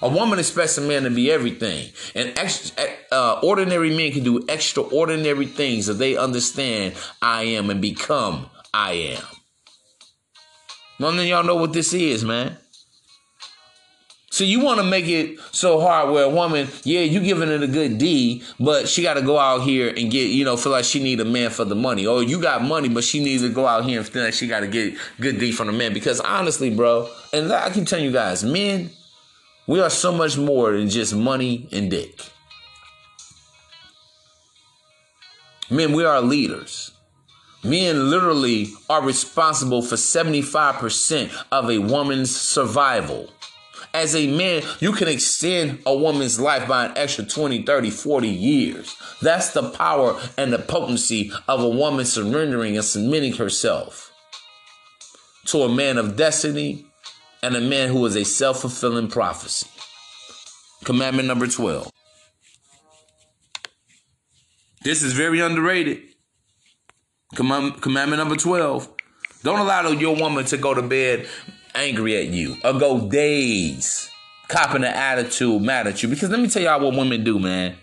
[0.00, 1.90] a woman expects a man to be everything.
[2.14, 7.82] And extra, uh, ordinary men can do extraordinary things if they understand I am and
[7.82, 9.24] become I am.
[11.00, 12.56] None of y'all know what this is, man.
[14.32, 17.62] So you want to make it so hard where a woman, yeah, you giving it
[17.62, 20.72] a good D, but she got to go out here and get, you know, feel
[20.72, 22.06] like she need a man for the money.
[22.06, 24.46] Or you got money, but she needs to go out here and feel like she
[24.46, 25.92] got to get good D from the man.
[25.92, 28.88] Because honestly, bro, and I can tell you guys, men,
[29.66, 32.18] we are so much more than just money and dick.
[35.68, 36.90] Men, we are leaders.
[37.62, 43.28] Men literally are responsible for 75% of a woman's survival.
[43.94, 48.28] As a man, you can extend a woman's life by an extra 20, 30, 40
[48.28, 48.96] years.
[49.20, 54.10] That's the power and the potency of a woman surrendering and submitting herself
[55.46, 56.86] to a man of destiny
[57.42, 59.68] and a man who is a self fulfilling prophecy.
[60.84, 61.90] Commandment number 12.
[64.82, 66.02] This is very underrated.
[67.34, 68.88] Commandment number 12.
[69.42, 71.28] Don't allow your woman to go to bed
[71.74, 74.10] angry at you or go days
[74.48, 76.08] copping an attitude mad at you.
[76.08, 77.76] Because let me tell y'all what women do, man.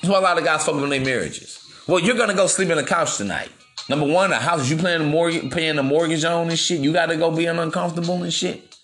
[0.00, 1.60] That's why a lot of guys fuck on their marriages.
[1.86, 3.50] Well, you're gonna go sleep in the couch tonight.
[3.88, 6.80] Number one, the house you paying the mortgage, paying the mortgage on and shit.
[6.80, 8.76] You got to go being uncomfortable and shit.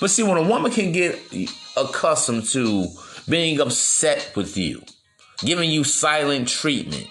[0.00, 1.18] But see, when a woman can get
[1.76, 2.86] accustomed to
[3.28, 4.82] being upset with you,
[5.40, 7.08] giving you silent treatment,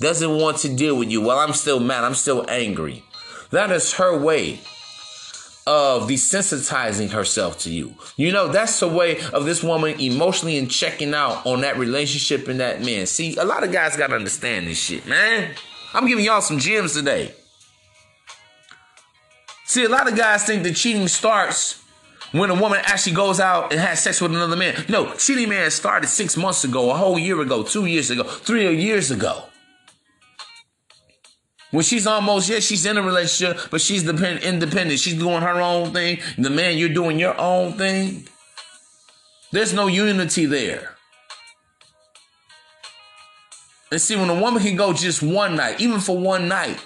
[0.00, 1.20] doesn't want to deal with you.
[1.20, 2.02] Well, I'm still mad.
[2.02, 3.04] I'm still angry.
[3.50, 4.60] That is her way
[5.66, 7.94] of desensitizing herself to you.
[8.16, 12.48] You know, that's the way of this woman emotionally and checking out on that relationship
[12.48, 13.06] and that man.
[13.06, 15.54] See, a lot of guys got to understand this shit, man.
[15.94, 17.34] I'm giving y'all some gems today.
[19.66, 21.82] See, a lot of guys think that cheating starts
[22.32, 24.84] when a woman actually goes out and has sex with another man.
[24.88, 28.74] No, cheating man started six months ago, a whole year ago, two years ago, three
[28.74, 29.44] years ago.
[31.72, 35.00] When she's almost, yeah, she's in a relationship, but she's depend- independent.
[35.00, 36.20] She's doing her own thing.
[36.36, 38.28] The man, you're doing your own thing.
[39.52, 40.96] There's no unity there.
[43.90, 46.78] And see, when a woman can go just one night, even for one night,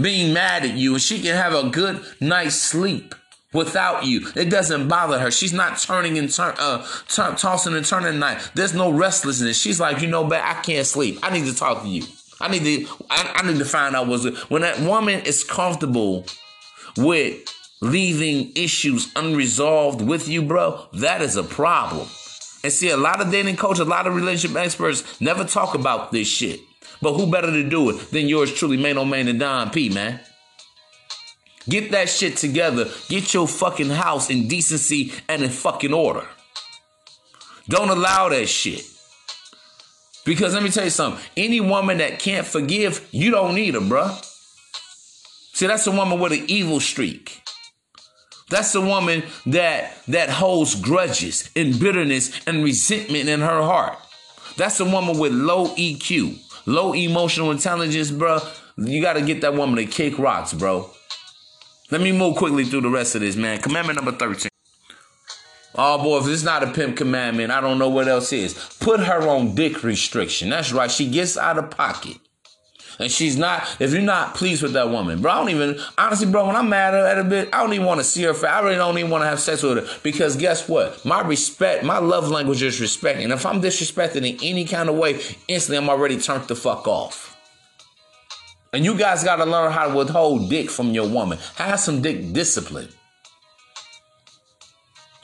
[0.00, 3.16] being mad at you, and she can have a good night's sleep
[3.52, 5.30] without you, it doesn't bother her.
[5.32, 8.50] She's not turning and turn, uh, tossing and turning at night.
[8.54, 9.60] There's no restlessness.
[9.60, 11.18] She's like, you know, but I can't sleep.
[11.22, 12.04] I need to talk to you.
[12.40, 16.26] I need to, I, I need to find out what's when that woman is comfortable
[16.96, 17.42] with
[17.80, 20.86] leaving issues unresolved with you, bro.
[20.94, 22.08] That is a problem.
[22.62, 26.12] And see, a lot of dating coaches, a lot of relationship experts never talk about
[26.12, 26.60] this shit.
[27.02, 29.90] But who better to do it than yours truly, man, oh man, and Don P,
[29.90, 30.20] man?
[31.68, 32.88] Get that shit together.
[33.08, 36.26] Get your fucking house in decency and in fucking order.
[37.68, 38.84] Don't allow that shit.
[40.24, 41.22] Because let me tell you something.
[41.36, 44.24] Any woman that can't forgive, you don't need her, bruh.
[45.52, 47.42] See, that's a woman with an evil streak.
[48.50, 53.98] That's a woman that that holds grudges and bitterness and resentment in her heart.
[54.56, 58.40] That's a woman with low EQ, low emotional intelligence, bro.
[58.76, 60.90] You got to get that woman to kick rocks, bro.
[61.90, 63.60] Let me move quickly through the rest of this, man.
[63.60, 64.48] Commandment number 13.
[65.76, 68.54] Oh boy, if it's not a pimp commandment, I don't know what else is.
[68.80, 70.50] Put her on dick restriction.
[70.50, 70.90] That's right.
[70.90, 72.18] She gets out of pocket.
[73.00, 76.30] And she's not, if you're not pleased with that woman, bro, I don't even, honestly,
[76.30, 78.32] bro, when I'm mad at a bit, I don't even want to see her.
[78.34, 78.44] Face.
[78.44, 79.98] I really don't even want to have sex with her.
[80.04, 81.04] Because guess what?
[81.04, 83.18] My respect, my love language is respect.
[83.18, 86.86] And if I'm disrespected in any kind of way, instantly I'm already turned the fuck
[86.86, 87.36] off.
[88.72, 91.38] And you guys got to learn how to withhold dick from your woman.
[91.56, 92.88] Have some dick discipline.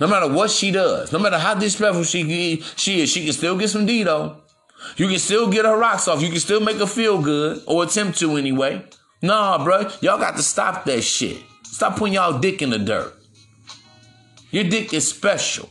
[0.00, 3.58] No matter what she does, no matter how disrespectful she, she is, she can still
[3.58, 4.38] get some D though.
[4.96, 6.22] You can still get her rocks off.
[6.22, 8.82] You can still make her feel good, or attempt to anyway.
[9.20, 11.42] Nah, bro, y'all got to stop that shit.
[11.64, 13.14] Stop putting y'all dick in the dirt.
[14.50, 15.68] Your dick is special.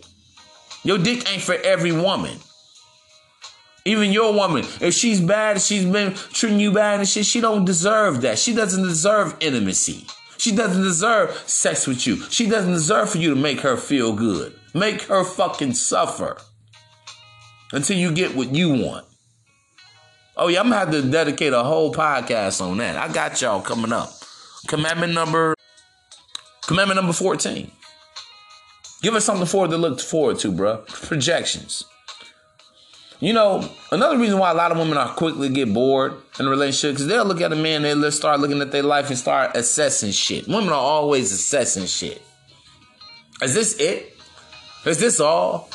[0.84, 2.38] Your dick ain't for every woman.
[3.86, 7.66] Even your woman, if she's bad, she's been treating you bad and shit, she don't
[7.66, 8.38] deserve that.
[8.38, 10.06] She doesn't deserve intimacy.
[10.40, 12.16] She doesn't deserve sex with you.
[12.30, 14.58] She doesn't deserve for you to make her feel good.
[14.74, 16.38] Make her fucking suffer
[17.74, 19.06] until you get what you want.
[20.38, 22.96] Oh yeah, I'm gonna have to dedicate a whole podcast on that.
[22.96, 24.12] I got y'all coming up.
[24.68, 25.56] Commandment number
[26.66, 27.70] commandment number 14.
[29.02, 30.78] Give us something forward to look forward to, bro.
[30.88, 31.84] Projections.
[33.22, 36.50] You know, another reason why a lot of women are quickly get bored in a
[36.50, 39.58] relationship because they'll look at a man, they'll start looking at their life and start
[39.58, 40.48] assessing shit.
[40.48, 42.22] Women are always assessing shit.
[43.42, 44.16] Is this it?
[44.86, 45.70] Is this all?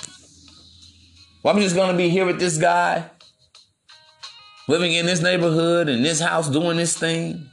[1.42, 3.10] Well, I'm just gonna be here with this guy,
[4.66, 7.50] living in this neighborhood, in this house, doing this thing.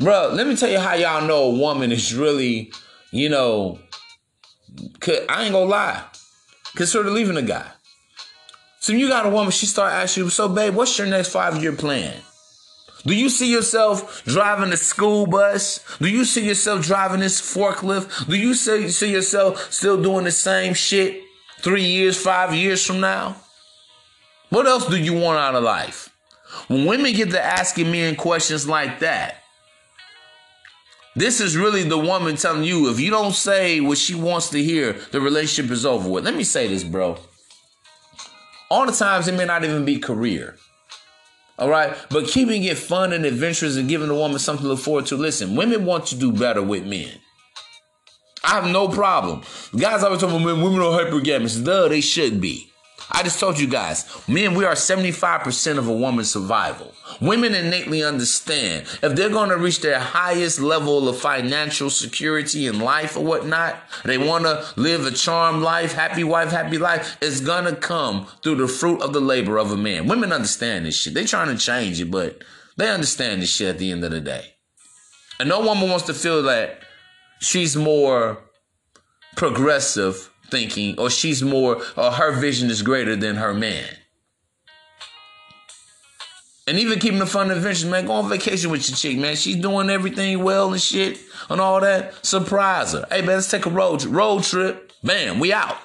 [0.00, 2.72] Bro, let me tell you how y'all know a woman is really,
[3.10, 3.78] you know,
[5.06, 6.04] I ain't gonna lie
[6.76, 7.70] consider leaving a guy.
[8.80, 11.60] So you got a woman, she start asking you, so babe, what's your next five
[11.60, 12.14] year plan?
[13.04, 15.84] Do you see yourself driving the school bus?
[15.98, 18.28] Do you see yourself driving this forklift?
[18.28, 21.22] Do you see, see yourself still doing the same shit
[21.60, 23.36] three years, five years from now?
[24.50, 26.10] What else do you want out of life?
[26.68, 29.42] When women get to asking men questions like that,
[31.16, 34.62] this is really the woman telling you if you don't say what she wants to
[34.62, 36.24] hear, the relationship is over with.
[36.24, 37.18] Let me say this, bro.
[38.70, 40.56] All the times it may not even be career.
[41.58, 41.96] All right.
[42.10, 45.16] But keeping it fun and adventurous and giving the woman something to look forward to.
[45.16, 47.12] Listen, women want to do better with men.
[48.44, 49.42] I have no problem.
[49.76, 51.64] Guys always tell me women are hypergamous.
[51.64, 52.70] Duh, they should be.
[53.10, 56.92] I just told you guys, men, we are 75% of a woman's survival.
[57.20, 62.80] Women innately understand if they're going to reach their highest level of financial security in
[62.80, 67.40] life or whatnot, they want to live a charmed life, happy wife, happy life, it's
[67.40, 70.08] going to come through the fruit of the labor of a man.
[70.08, 71.14] Women understand this shit.
[71.14, 72.42] They're trying to change it, but
[72.76, 74.54] they understand this shit at the end of the day.
[75.38, 76.80] And no woman wants to feel that
[77.40, 78.42] she's more
[79.36, 83.88] progressive thinking, or she's more, or her vision is greater than her man.
[86.68, 88.06] And even keeping the fun adventures, man.
[88.06, 89.36] Go on vacation with your chick, man.
[89.36, 91.18] She's doing everything well and shit
[91.48, 92.26] and all that.
[92.26, 93.06] Surprise her.
[93.08, 94.92] Hey, man, let's take a road road trip.
[95.04, 95.76] Bam, we out.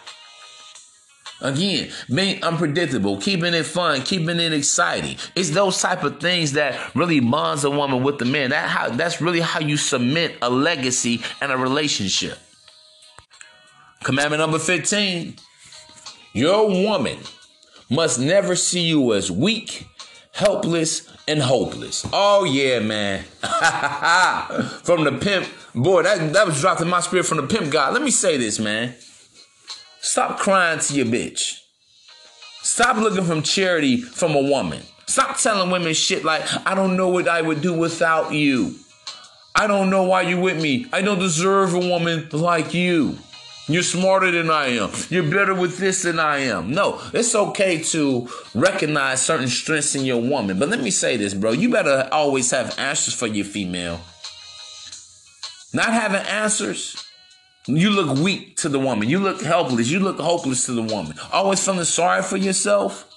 [1.42, 5.18] Again, being unpredictable, keeping it fun, keeping it exciting.
[5.36, 8.52] It's those type of things that really bonds a woman with the man.
[8.52, 12.38] That how that's really how you cement a legacy and a relationship.
[14.04, 15.36] Commandment number 15
[16.34, 17.20] Your woman
[17.90, 19.88] must never see you as weak,
[20.34, 22.08] helpless, and hopeless.
[22.12, 23.24] Oh, yeah, man.
[24.84, 27.94] from the pimp, boy, that, that was dropped in my spirit from the pimp God.
[27.94, 28.96] Let me say this, man.
[30.00, 31.60] Stop crying to your bitch.
[32.64, 34.82] Stop looking from charity from a woman.
[35.06, 38.76] Stop telling women shit like, I don't know what I would do without you.
[39.54, 40.88] I don't know why you're with me.
[40.94, 43.18] I don't deserve a woman like you.
[43.74, 44.92] You're smarter than I am.
[45.10, 46.72] You're better with this than I am.
[46.72, 50.60] No, it's okay to recognize certain strengths in your woman.
[50.60, 51.52] But let me say this, bro.
[51.52, 54.02] You better always have answers for your female.
[55.74, 57.06] Not having answers,
[57.68, 59.08] you look weak to the woman.
[59.08, 59.90] You look helpless.
[59.90, 61.18] You look hopeless to the woman.
[61.32, 63.11] Always feeling sorry for yourself.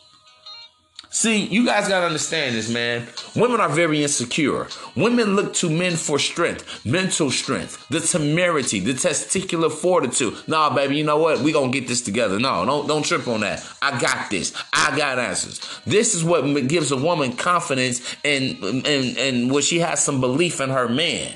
[1.15, 3.07] See, you guys gotta understand this, man.
[3.37, 4.67] Women are very insecure.
[4.97, 10.37] Women look to men for strength, mental strength, the temerity, the testicular fortitude.
[10.49, 11.39] Nah, baby, you know what?
[11.39, 12.41] We gonna get this together.
[12.41, 13.65] No, don't don't trip on that.
[13.81, 14.61] I got this.
[14.73, 15.61] I got answers.
[15.87, 20.61] This is what gives a woman confidence and and and where she has some belief
[20.61, 21.33] in her man.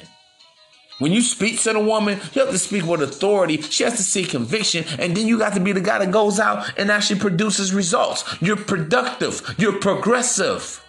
[0.98, 3.62] When you speak to the woman, you have to speak with authority.
[3.62, 4.84] She has to see conviction.
[4.98, 8.24] And then you got to be the guy that goes out and actually produces results.
[8.40, 9.54] You're productive.
[9.58, 10.84] You're progressive.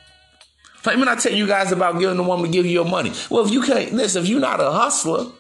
[0.86, 3.14] Like when I tell you guys about giving the woman to give you your money.
[3.30, 5.32] Well, if you can't, listen, if you're not a hustler,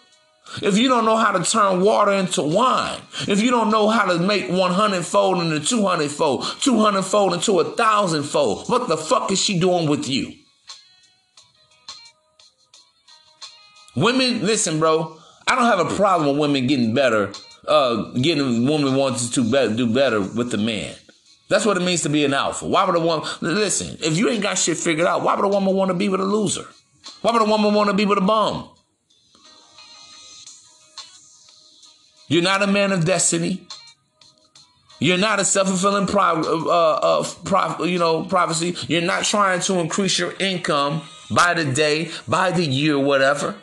[0.61, 4.05] if you don't know how to turn water into wine, if you don't know how
[4.05, 8.97] to make 100 fold into 200 fold, 200 fold into a thousand fold, what the
[8.97, 10.33] fuck is she doing with you?
[13.99, 15.17] Women, listen, bro.
[15.45, 17.33] I don't have a problem with women getting better,
[17.67, 20.95] uh, getting a woman wants to be- do better with the man.
[21.49, 22.65] That's what it means to be an alpha.
[22.65, 23.97] Why would a woman listen?
[24.01, 26.21] If you ain't got shit figured out, why would a woman want to be with
[26.21, 26.65] a loser?
[27.21, 28.69] Why would a woman want to be with a bum?
[32.29, 33.67] You're not a man of destiny.
[34.99, 38.75] You're not a self-fulfilling pro- uh, uh, pro- you know, prophecy.
[38.87, 43.55] You're not trying to increase your income by the day, by the year, whatever.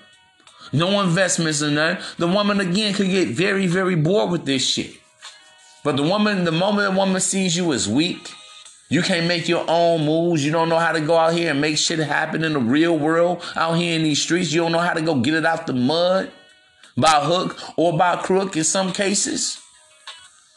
[0.73, 4.97] No investments in that, the woman again could get very, very bored with this shit.
[5.85, 8.33] But the woman, the moment the woman sees you as weak,
[8.89, 10.45] you can't make your own moves.
[10.45, 12.97] You don't know how to go out here and make shit happen in the real
[12.97, 14.53] world out here in these streets.
[14.53, 16.31] You don't know how to go get it out the mud
[16.97, 19.61] by hook or by crook in some cases.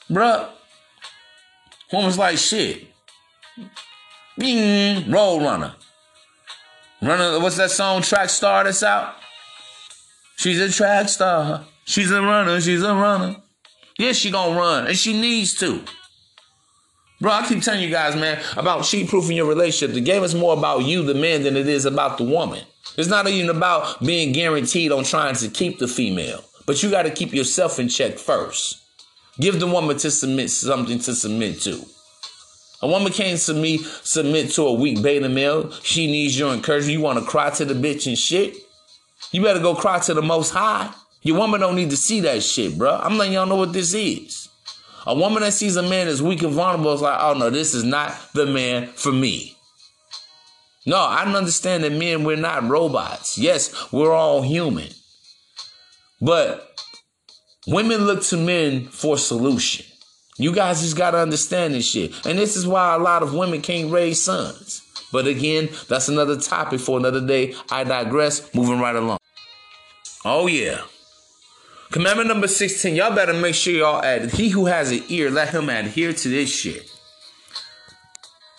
[0.10, 0.50] Bruh.
[1.92, 2.88] Woman's like shit.
[4.38, 5.74] Bing, road runner.
[7.02, 9.16] Runner, what's that song track star that's out?
[10.40, 11.66] She's a track star.
[11.84, 12.62] She's a runner.
[12.62, 13.36] She's a runner.
[13.98, 15.84] Yeah, she gonna run, and she needs to.
[17.20, 19.94] Bro, I keep telling you guys, man, about cheat proofing your relationship.
[19.94, 22.64] The game is more about you, the man, than it is about the woman.
[22.96, 27.04] It's not even about being guaranteed on trying to keep the female, but you got
[27.04, 28.82] to keep yourself in check first.
[29.42, 31.84] Give the woman to submit something to submit to.
[32.82, 35.70] A woman can't submit submit to a weak beta male.
[35.84, 36.98] She needs your encouragement.
[36.98, 38.56] You want to cry to the bitch and shit?
[39.32, 40.94] You better go cry to the most high.
[41.22, 42.96] Your woman don't need to see that shit, bro.
[42.96, 44.50] I'm letting y'all know what this is.
[45.06, 47.74] A woman that sees a man as weak and vulnerable is like, oh no, this
[47.74, 49.56] is not the man for me.
[50.86, 53.38] No, I don't understand that men, we're not robots.
[53.38, 54.90] Yes, we're all human.
[56.22, 56.80] But
[57.68, 59.86] women look to men for solution.
[60.38, 62.26] You guys just gotta understand this shit.
[62.26, 64.82] And this is why a lot of women can't raise sons.
[65.12, 67.56] But again, that's another topic for another day.
[67.72, 68.54] I digress.
[68.54, 69.20] Moving right along.
[70.26, 70.82] Oh yeah.
[71.92, 74.32] Commandment number 16, y'all better make sure y'all add.
[74.32, 76.88] He who has an ear, let him adhere to this shit.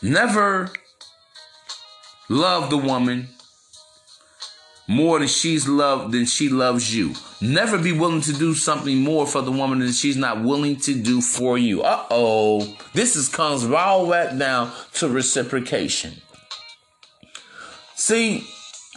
[0.02, 0.72] Never
[2.28, 3.28] love the woman
[4.88, 7.14] more than she's loved than she loves you.
[7.40, 10.94] Never be willing to do something more for the woman than she's not willing to
[11.00, 11.82] do for you.
[11.82, 12.76] Uh oh.
[12.94, 16.20] This is comes all back down to reciprocation.
[18.00, 18.48] See,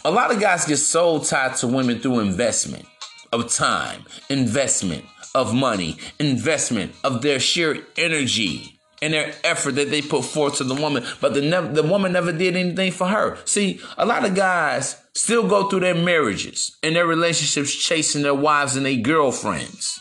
[0.02, 2.86] a lot of guys get so tied to women through investment
[3.34, 10.00] of time, investment of money, investment of their sheer energy and their effort that they
[10.00, 13.36] put forth to the woman, but the, the woman never did anything for her.
[13.44, 18.34] See, a lot of guys still go through their marriages and their relationships chasing their
[18.34, 20.00] wives and their girlfriends.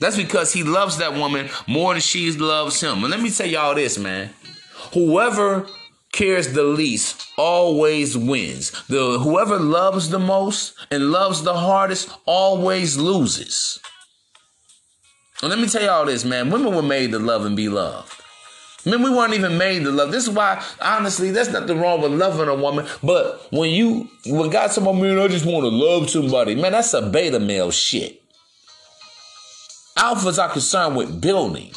[0.00, 3.04] That's because he loves that woman more than she loves him.
[3.04, 4.28] And let me tell y'all this, man.
[4.92, 5.66] Whoever
[6.12, 8.70] cares the least always wins.
[8.86, 13.80] The whoever loves the most and loves the hardest always loses.
[15.42, 16.50] And let me tell y'all this, man.
[16.50, 18.12] Women were made to love and be loved.
[18.84, 20.12] Men, we weren't even made to love.
[20.12, 22.86] This is why, honestly, there's nothing wrong with loving a woman.
[23.02, 26.94] But when you, when God said, man, I just want to love somebody, man, that's
[26.94, 28.22] a beta male shit.
[29.96, 31.72] Alphas are concerned with building.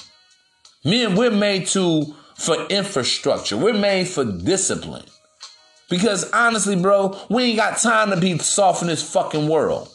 [0.86, 3.56] Men, we're made to for infrastructure.
[3.56, 5.06] We're made for discipline.
[5.90, 9.90] Because honestly, bro, we ain't got time to be soft in this fucking world.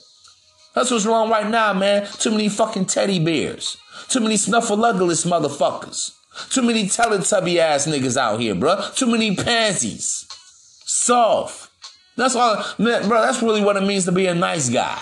[0.74, 2.06] That's what's wrong right now, man.
[2.18, 3.78] Too many fucking teddy bears.
[4.08, 6.12] Too many snuffleupagus motherfuckers.
[6.50, 8.82] Too many Teletubby ass niggas out here, bro.
[8.94, 10.26] Too many pansies.
[10.84, 11.70] Soft.
[12.16, 13.22] That's all, man, bro.
[13.22, 15.00] That's really what it means to be a nice guy.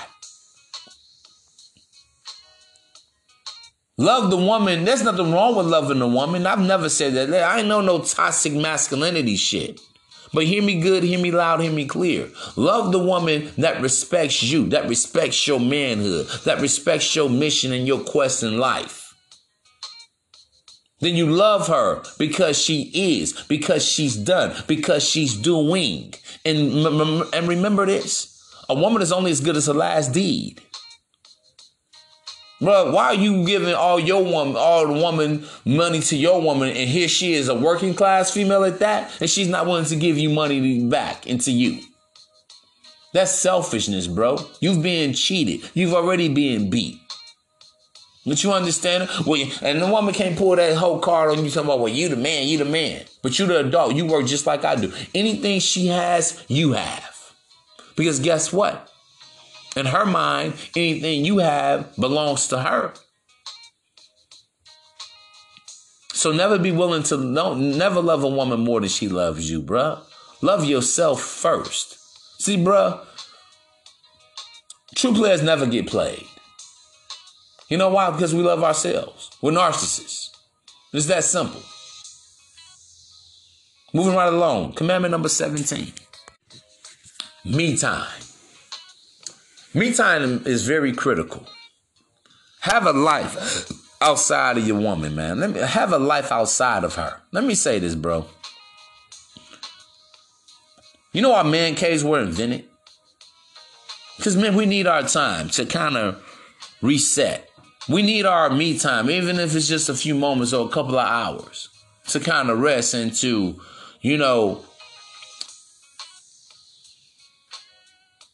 [3.97, 4.84] Love the woman.
[4.84, 6.47] There's nothing wrong with loving the woman.
[6.47, 7.32] I've never said that.
[7.32, 9.80] I ain't know no toxic masculinity shit.
[10.32, 12.28] But hear me good, hear me loud, hear me clear.
[12.57, 17.86] Love the woman that respects you, that respects your manhood, that respects your mission and
[17.86, 19.14] your quest in life.
[20.99, 26.14] Then you love her because she is, because she's done, because she's doing.
[26.45, 26.72] And,
[27.32, 28.30] and remember this
[28.68, 30.62] a woman is only as good as her last deed.
[32.61, 36.69] Bro, why are you giving all your woman, all the woman money to your woman,
[36.69, 39.97] and here she is, a working class female at that, and she's not willing to
[39.97, 41.83] give you money back into you?
[43.13, 44.39] That's selfishness, bro.
[44.61, 45.69] You've been cheated.
[45.75, 46.99] You've already been beat.
[48.27, 49.09] But you understand?
[49.27, 52.09] Well, and the woman can't pull that whole card on you talking about, well, you
[52.09, 53.05] the man, you the man.
[53.23, 53.95] But you the adult.
[53.95, 54.93] You work just like I do.
[55.15, 57.35] Anything she has, you have.
[57.97, 58.91] Because guess what?
[59.77, 62.95] In her mind, anything you have belongs to her.
[66.12, 70.01] So never be willing to never love a woman more than she loves you, bruh.
[70.43, 71.99] Love yourself first.
[72.41, 73.05] See, bruh,
[74.95, 76.25] true players never get played.
[77.68, 78.11] You know why?
[78.11, 79.31] Because we love ourselves.
[79.43, 80.31] We're narcissists.
[80.93, 81.62] It's that simple.
[83.93, 84.75] Moving right along.
[84.75, 85.93] Commandment number 17.
[87.45, 88.07] Me time.
[89.75, 91.45] Me time is very critical.
[92.61, 93.68] Have a life
[94.01, 95.41] outside of your woman, man.
[95.41, 97.20] Let me have a life outside of her.
[97.33, 98.27] Let me say this, bro.
[101.12, 102.66] You know why man caves were invented?
[104.16, 106.22] Because, man, we need our time to kind of
[106.81, 107.51] reset.
[107.89, 110.99] We need our me time, even if it's just a few moments or a couple
[110.99, 111.68] of hours,
[112.09, 113.61] to kind of rest and to,
[114.01, 114.64] you know,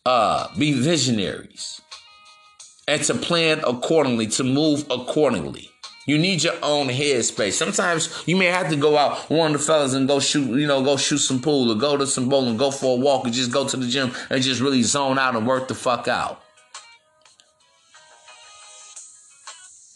[0.06, 1.80] uh, be visionaries
[2.88, 5.70] and to plan accordingly, to move accordingly.
[6.06, 7.52] You need your own headspace.
[7.52, 10.66] Sometimes you may have to go out, one of the fellas, and go shoot, you
[10.66, 13.30] know, go shoot some pool or go to some bowling, go for a walk, or
[13.30, 16.42] just go to the gym and just really zone out and work the fuck out.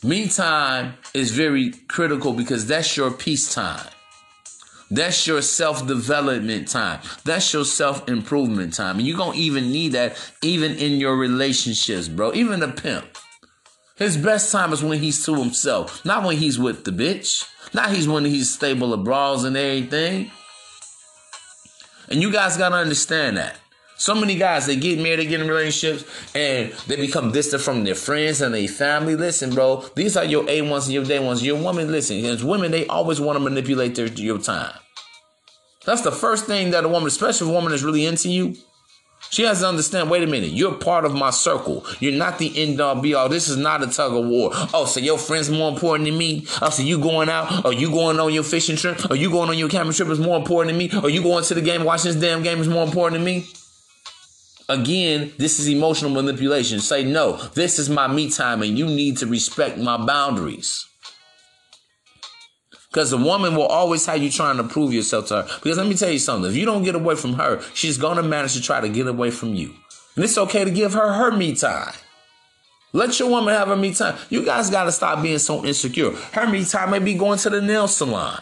[0.04, 3.88] Me time is very critical because that's your peace time.
[4.90, 7.00] That's your self development time.
[7.24, 8.98] That's your self improvement time.
[8.98, 12.32] And you're going to even need that even in your relationships, bro.
[12.34, 13.06] Even a pimp.
[13.96, 17.48] His best time is when he's to himself, not when he's with the bitch.
[17.72, 20.30] Not he's when he's stable of bras and everything.
[22.08, 23.56] And you guys gotta understand that.
[23.96, 27.84] So many guys, they get married, they get in relationships, and they become distant from
[27.84, 29.14] their friends and their family.
[29.16, 31.44] Listen, bro, these are your A ones and your day ones.
[31.44, 34.72] Your woman, listen, as women, they always want to manipulate their, your time.
[35.84, 38.56] That's the first thing that a woman, especially a woman is really into you,
[39.30, 41.84] she has to understand, wait a minute, you're part of my circle.
[41.98, 43.28] You're not the end all be all.
[43.28, 44.50] This is not a tug of war.
[44.72, 46.46] Oh, so your friend's more important than me?
[46.62, 47.64] Oh, so you going out?
[47.64, 49.10] Or you going on your fishing trip?
[49.10, 51.02] Or you going on your camping trip is more important than me?
[51.02, 53.46] Or you going to the game, watching this damn game is more important than me?
[54.68, 56.80] Again, this is emotional manipulation.
[56.80, 60.86] Say, no, this is my me time and you need to respect my boundaries.
[62.88, 65.58] Because a woman will always have you trying to prove yourself to her.
[65.62, 66.48] Because let me tell you something.
[66.48, 69.08] If you don't get away from her, she's going to manage to try to get
[69.08, 69.74] away from you.
[70.14, 71.92] And it's okay to give her her me time.
[72.92, 74.16] Let your woman have her me time.
[74.30, 76.12] You guys got to stop being so insecure.
[76.32, 78.40] Her me time may be going to the nail salon.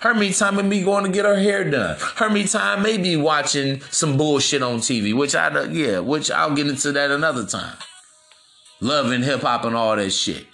[0.00, 1.96] Her me time may be going to get her hair done.
[2.16, 6.54] Her me time may be watching some bullshit on TV, which I, yeah, which I'll
[6.54, 7.76] get into that another time.
[8.80, 10.46] Love & Hip Hop and all that shit.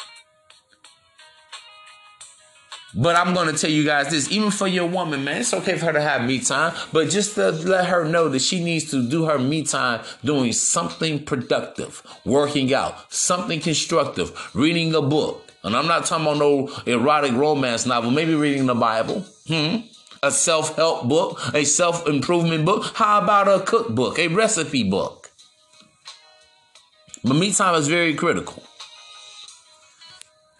[2.94, 5.86] But I'm gonna tell you guys this, even for your woman, man, it's okay for
[5.86, 9.08] her to have me time, but just to let her know that she needs to
[9.08, 15.50] do her me time doing something productive, working out, something constructive, reading a book.
[15.64, 19.24] And I'm not talking about no erotic romance novel, maybe reading the Bible.
[19.46, 19.76] Hmm.
[20.24, 22.92] A self-help book, a self-improvement book.
[22.94, 25.30] How about a cookbook, a recipe book?
[27.24, 28.62] But me time is very critical.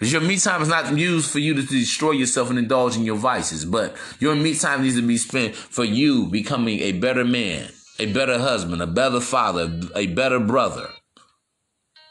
[0.03, 3.05] Because your me time is not used for you to destroy yourself and indulge in
[3.05, 7.25] your vices, but your me time needs to be spent for you becoming a better
[7.25, 7.69] man,
[8.01, 10.89] a better husband, a better father, a better brother,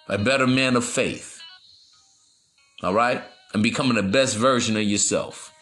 [0.08, 1.42] a better man of faith.
[2.82, 3.26] All right?
[3.54, 5.54] And becoming the best version of yourself.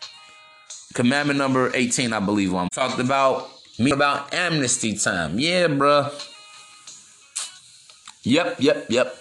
[0.93, 3.49] Commandment number 18, I believe I'm talked about
[3.79, 5.39] me about amnesty time.
[5.39, 6.13] Yeah, bruh.
[8.23, 9.18] Yep, yep, yep.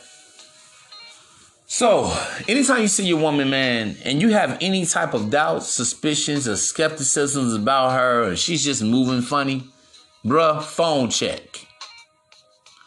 [1.70, 2.10] So,
[2.48, 6.56] anytime you see your woman, man, and you have any type of doubts, suspicions, or
[6.56, 9.64] skepticisms about her, and she's just moving funny,
[10.24, 11.66] bruh, phone check.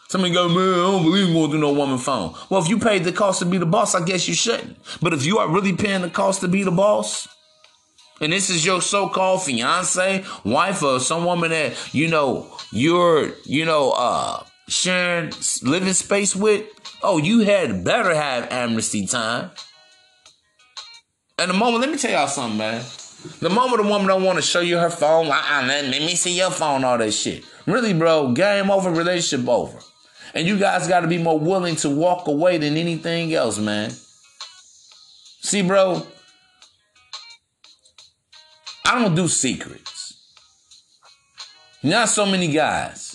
[0.08, 2.34] Somebody go, man, I don't believe I'm going through no woman phone.
[2.50, 4.76] Well, if you paid the cost to be the boss, I guess you shouldn't.
[5.00, 7.28] But if you are really paying the cost to be the boss,
[8.20, 13.64] and this is your so-called fiance, wife, or some woman that, you know, you're, you
[13.64, 16.66] know, uh, sharing living space with,
[17.02, 19.50] Oh, you had better have amnesty time.
[21.38, 22.84] And the moment, let me tell y'all something, man.
[23.40, 26.36] The moment a woman don't want to show you her phone, uh-uh, let me see
[26.36, 27.44] your phone, all that shit.
[27.66, 29.78] Really, bro, game over, relationship over.
[30.34, 33.90] And you guys got to be more willing to walk away than anything else, man.
[35.40, 36.06] See, bro,
[38.86, 40.20] I don't do secrets.
[41.82, 43.11] Not so many guys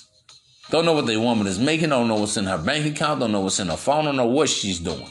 [0.70, 3.32] don't know what the woman is making, don't know what's in her bank account, don't
[3.32, 5.09] know what's in her phone, don't know what she's doing.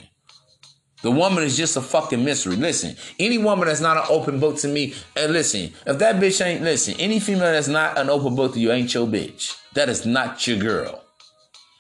[1.03, 2.57] The woman is just a fucking mystery.
[2.57, 6.45] Listen, any woman that's not an open book to me, and listen, if that bitch
[6.45, 9.57] ain't, listen, any female that's not an open book to you ain't your bitch.
[9.75, 11.03] That is not your girl.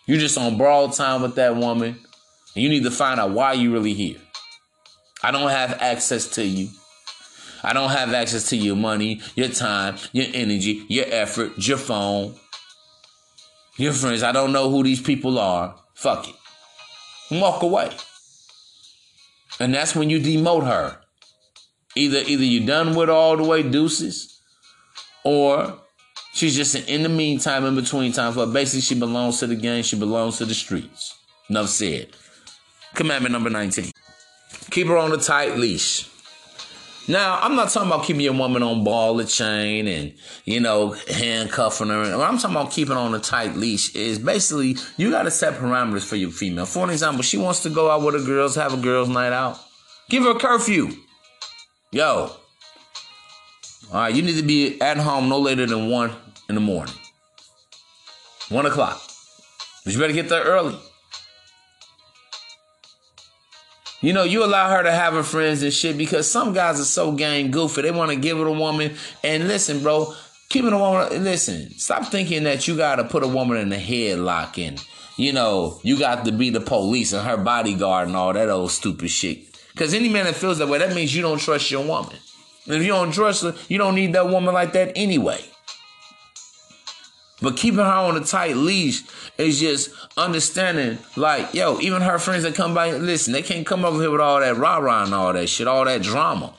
[0.06, 1.98] You just on broad time with that woman,
[2.54, 4.18] and you need to find out why you really here.
[5.22, 6.68] I don't have access to you.
[7.64, 12.36] I don't have access to your money, your time, your energy, your effort, your phone,
[13.76, 15.76] your friends, I don't know who these people are.
[15.94, 16.34] Fuck it.
[17.30, 17.90] Walk away.
[19.58, 21.00] And that's when you demote her.
[21.94, 24.40] Either either you're done with all the way deuces,
[25.24, 25.78] or
[26.34, 29.56] she's just an in the meantime, in between time for basically she belongs to the
[29.56, 31.18] game, she belongs to the streets.
[31.48, 32.08] Enough said.
[32.94, 33.90] Commandment number 19.
[34.70, 36.10] Keep her on a tight leash.
[37.08, 40.96] Now, I'm not talking about keeping your woman on ball of chain and, you know,
[41.08, 42.18] handcuffing her.
[42.18, 45.54] What I'm talking about keeping on a tight leash is basically you got to set
[45.54, 46.66] parameters for your female.
[46.66, 49.32] For an example, she wants to go out with her girls, have a girls' night
[49.32, 49.58] out.
[50.08, 50.90] Give her a curfew.
[51.92, 52.32] Yo.
[53.92, 56.12] All right, you need to be at home no later than 1
[56.48, 56.94] in the morning.
[58.48, 59.00] 1 o'clock.
[59.84, 60.76] But you better get there early.
[64.02, 66.84] You know, you allow her to have her friends and shit because some guys are
[66.84, 67.82] so gang goofy.
[67.82, 68.94] They want to give it a woman.
[69.24, 70.14] And listen, bro,
[70.48, 73.76] keeping a woman, listen, stop thinking that you got to put a woman in a
[73.76, 74.82] headlock and,
[75.16, 78.70] you know, you got to be the police and her bodyguard and all that old
[78.70, 79.46] stupid shit.
[79.72, 82.16] Because any man that feels that way, that means you don't trust your woman.
[82.66, 85.40] And if you don't trust her, you don't need that woman like that anyway.
[87.42, 89.02] But keeping her on a tight leash
[89.36, 93.84] is just understanding, like, yo, even her friends that come by, listen, they can't come
[93.84, 96.54] over here with all that rah rah and all that shit, all that drama.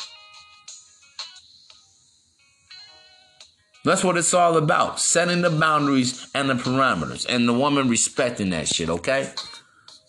[3.84, 5.00] That's what it's all about.
[5.00, 9.32] Setting the boundaries and the parameters, and the woman respecting that shit, okay?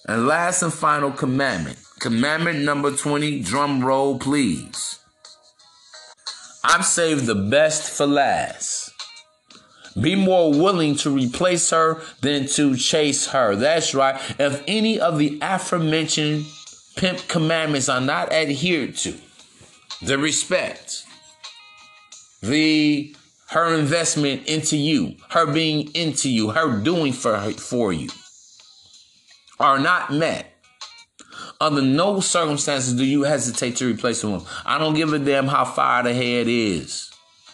[0.06, 1.78] And last and final commandment.
[2.00, 4.98] Commandment number 20, drum roll, please.
[6.64, 8.77] I've saved the best for last.
[10.00, 13.56] Be more willing to replace her than to chase her.
[13.56, 14.20] That's right.
[14.38, 16.46] If any of the aforementioned
[16.96, 19.14] pimp commandments are not adhered to,
[20.02, 21.04] the respect,
[22.42, 23.14] the
[23.50, 28.10] her investment into you, her being into you, her doing for her, for you,
[29.58, 30.52] are not met.
[31.60, 34.46] Under no circumstances do you hesitate to replace a woman.
[34.64, 37.07] I don't give a damn how far the head is.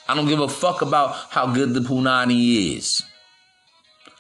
[0.06, 3.02] I don't give a fuck about how good the punani is.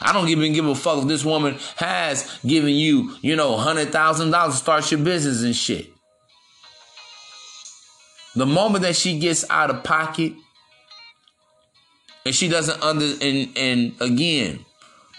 [0.00, 3.92] I don't even give a fuck if this woman has given you, you know, hundred
[3.92, 5.90] thousand dollars to start your business and shit.
[8.34, 10.32] The moment that she gets out of pocket
[12.26, 14.64] and she doesn't under and and again,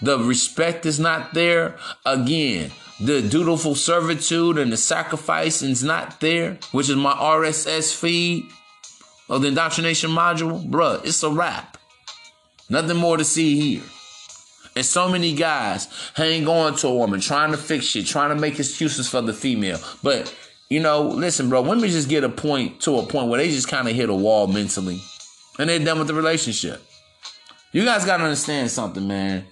[0.02, 1.78] the respect is not there.
[2.04, 8.44] Again, the dutiful servitude and the sacrifice is not there, which is my RSS feed
[9.28, 11.78] of the indoctrination module, bruh, it's a wrap.
[12.68, 13.82] Nothing more to see here.
[14.74, 18.40] And so many guys hang on to a woman, trying to fix shit, trying to
[18.40, 19.78] make excuses for the female.
[20.02, 20.34] But,
[20.68, 23.68] you know, listen, bro, women just get a point to a point where they just
[23.68, 25.00] kind of hit a wall mentally.
[25.58, 26.82] And they're done with the relationship.
[27.72, 29.46] You guys gotta understand something, man.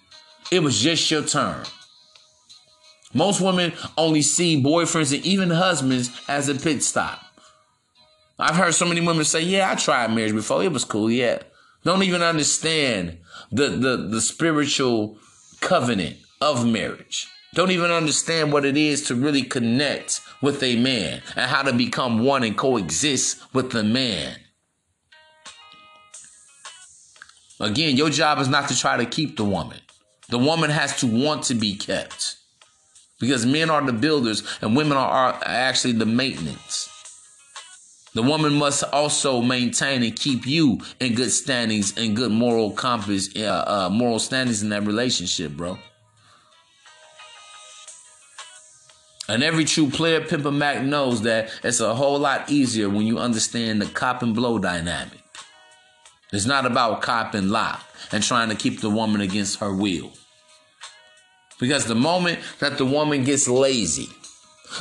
[0.51, 1.65] It was just your turn.
[3.15, 7.21] Most women only see boyfriends and even husbands as a pit stop.
[8.39, 10.63] I've heard so many women say, "Yeah, I tried marriage before.
[10.63, 11.39] It was cool." Yeah,
[11.85, 13.19] don't even understand
[13.53, 15.19] the the the spiritual
[15.61, 17.29] covenant of marriage.
[17.55, 21.73] Don't even understand what it is to really connect with a man and how to
[21.73, 24.37] become one and coexist with the man.
[27.61, 29.79] Again, your job is not to try to keep the woman.
[30.29, 32.37] The woman has to want to be kept.
[33.21, 36.89] Because men are the builders and women are, are actually the maintenance.
[38.15, 43.29] The woman must also maintain and keep you in good standings and good moral compass,
[43.37, 45.79] uh, uh, moral standings in that relationship, bro.
[49.29, 53.19] And every true player, Pimper Mac, knows that it's a whole lot easier when you
[53.19, 55.19] understand the cop and blow dynamic.
[56.33, 60.13] It's not about cop and lock and trying to keep the woman against her will.
[61.59, 64.09] Because the moment that the woman gets lazy,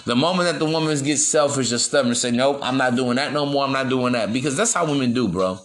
[0.06, 3.34] the moment that the woman gets selfish or stubborn, say, "Nope, I'm not doing that
[3.34, 3.66] no more.
[3.66, 5.60] I'm not doing that," because that's how women do, bro.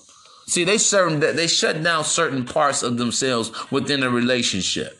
[0.47, 4.99] See, they certain they shut down certain parts of themselves within a relationship.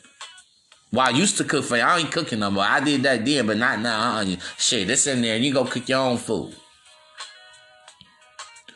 [0.91, 1.83] Well, I used to cook for you.
[1.83, 2.63] I ain't cooking no more.
[2.63, 4.23] I did that then, but not now.
[4.57, 5.37] Shit, this in there.
[5.37, 6.55] You go cook your own food.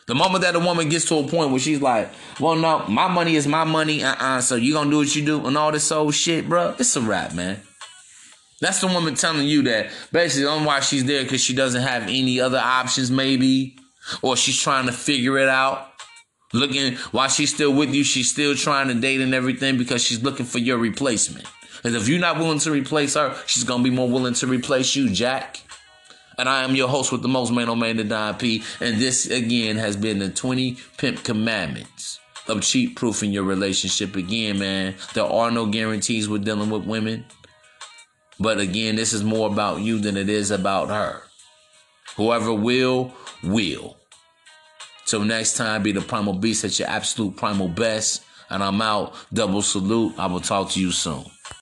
[0.06, 3.08] The moment that a woman gets to a point where she's like, well, no, my
[3.08, 5.92] money is my money, uh-uh, so you gonna do what you do and all this
[5.94, 7.62] old shit, bro, it's a wrap, man.
[8.64, 12.04] That's the woman telling you that basically on why she's there because she doesn't have
[12.04, 13.76] any other options, maybe,
[14.22, 15.92] or she's trying to figure it out.
[16.54, 20.24] Looking while she's still with you, she's still trying to date and everything because she's
[20.24, 21.46] looking for your replacement.
[21.84, 24.96] And if you're not willing to replace her, she's gonna be more willing to replace
[24.96, 25.60] you, Jack.
[26.38, 28.64] And I am your host with the most Maino Mane, the Don P.
[28.80, 34.16] And this again has been the 20 Pimp Commandments of cheat proofing your relationship.
[34.16, 37.26] Again, man, there are no guarantees with dealing with women.
[38.44, 41.22] But again, this is more about you than it is about her.
[42.18, 43.96] Whoever will, will.
[45.06, 48.22] Till next time, be the primal beast at your absolute primal best.
[48.50, 49.16] And I'm out.
[49.32, 50.16] Double salute.
[50.18, 51.24] I will talk to you soon.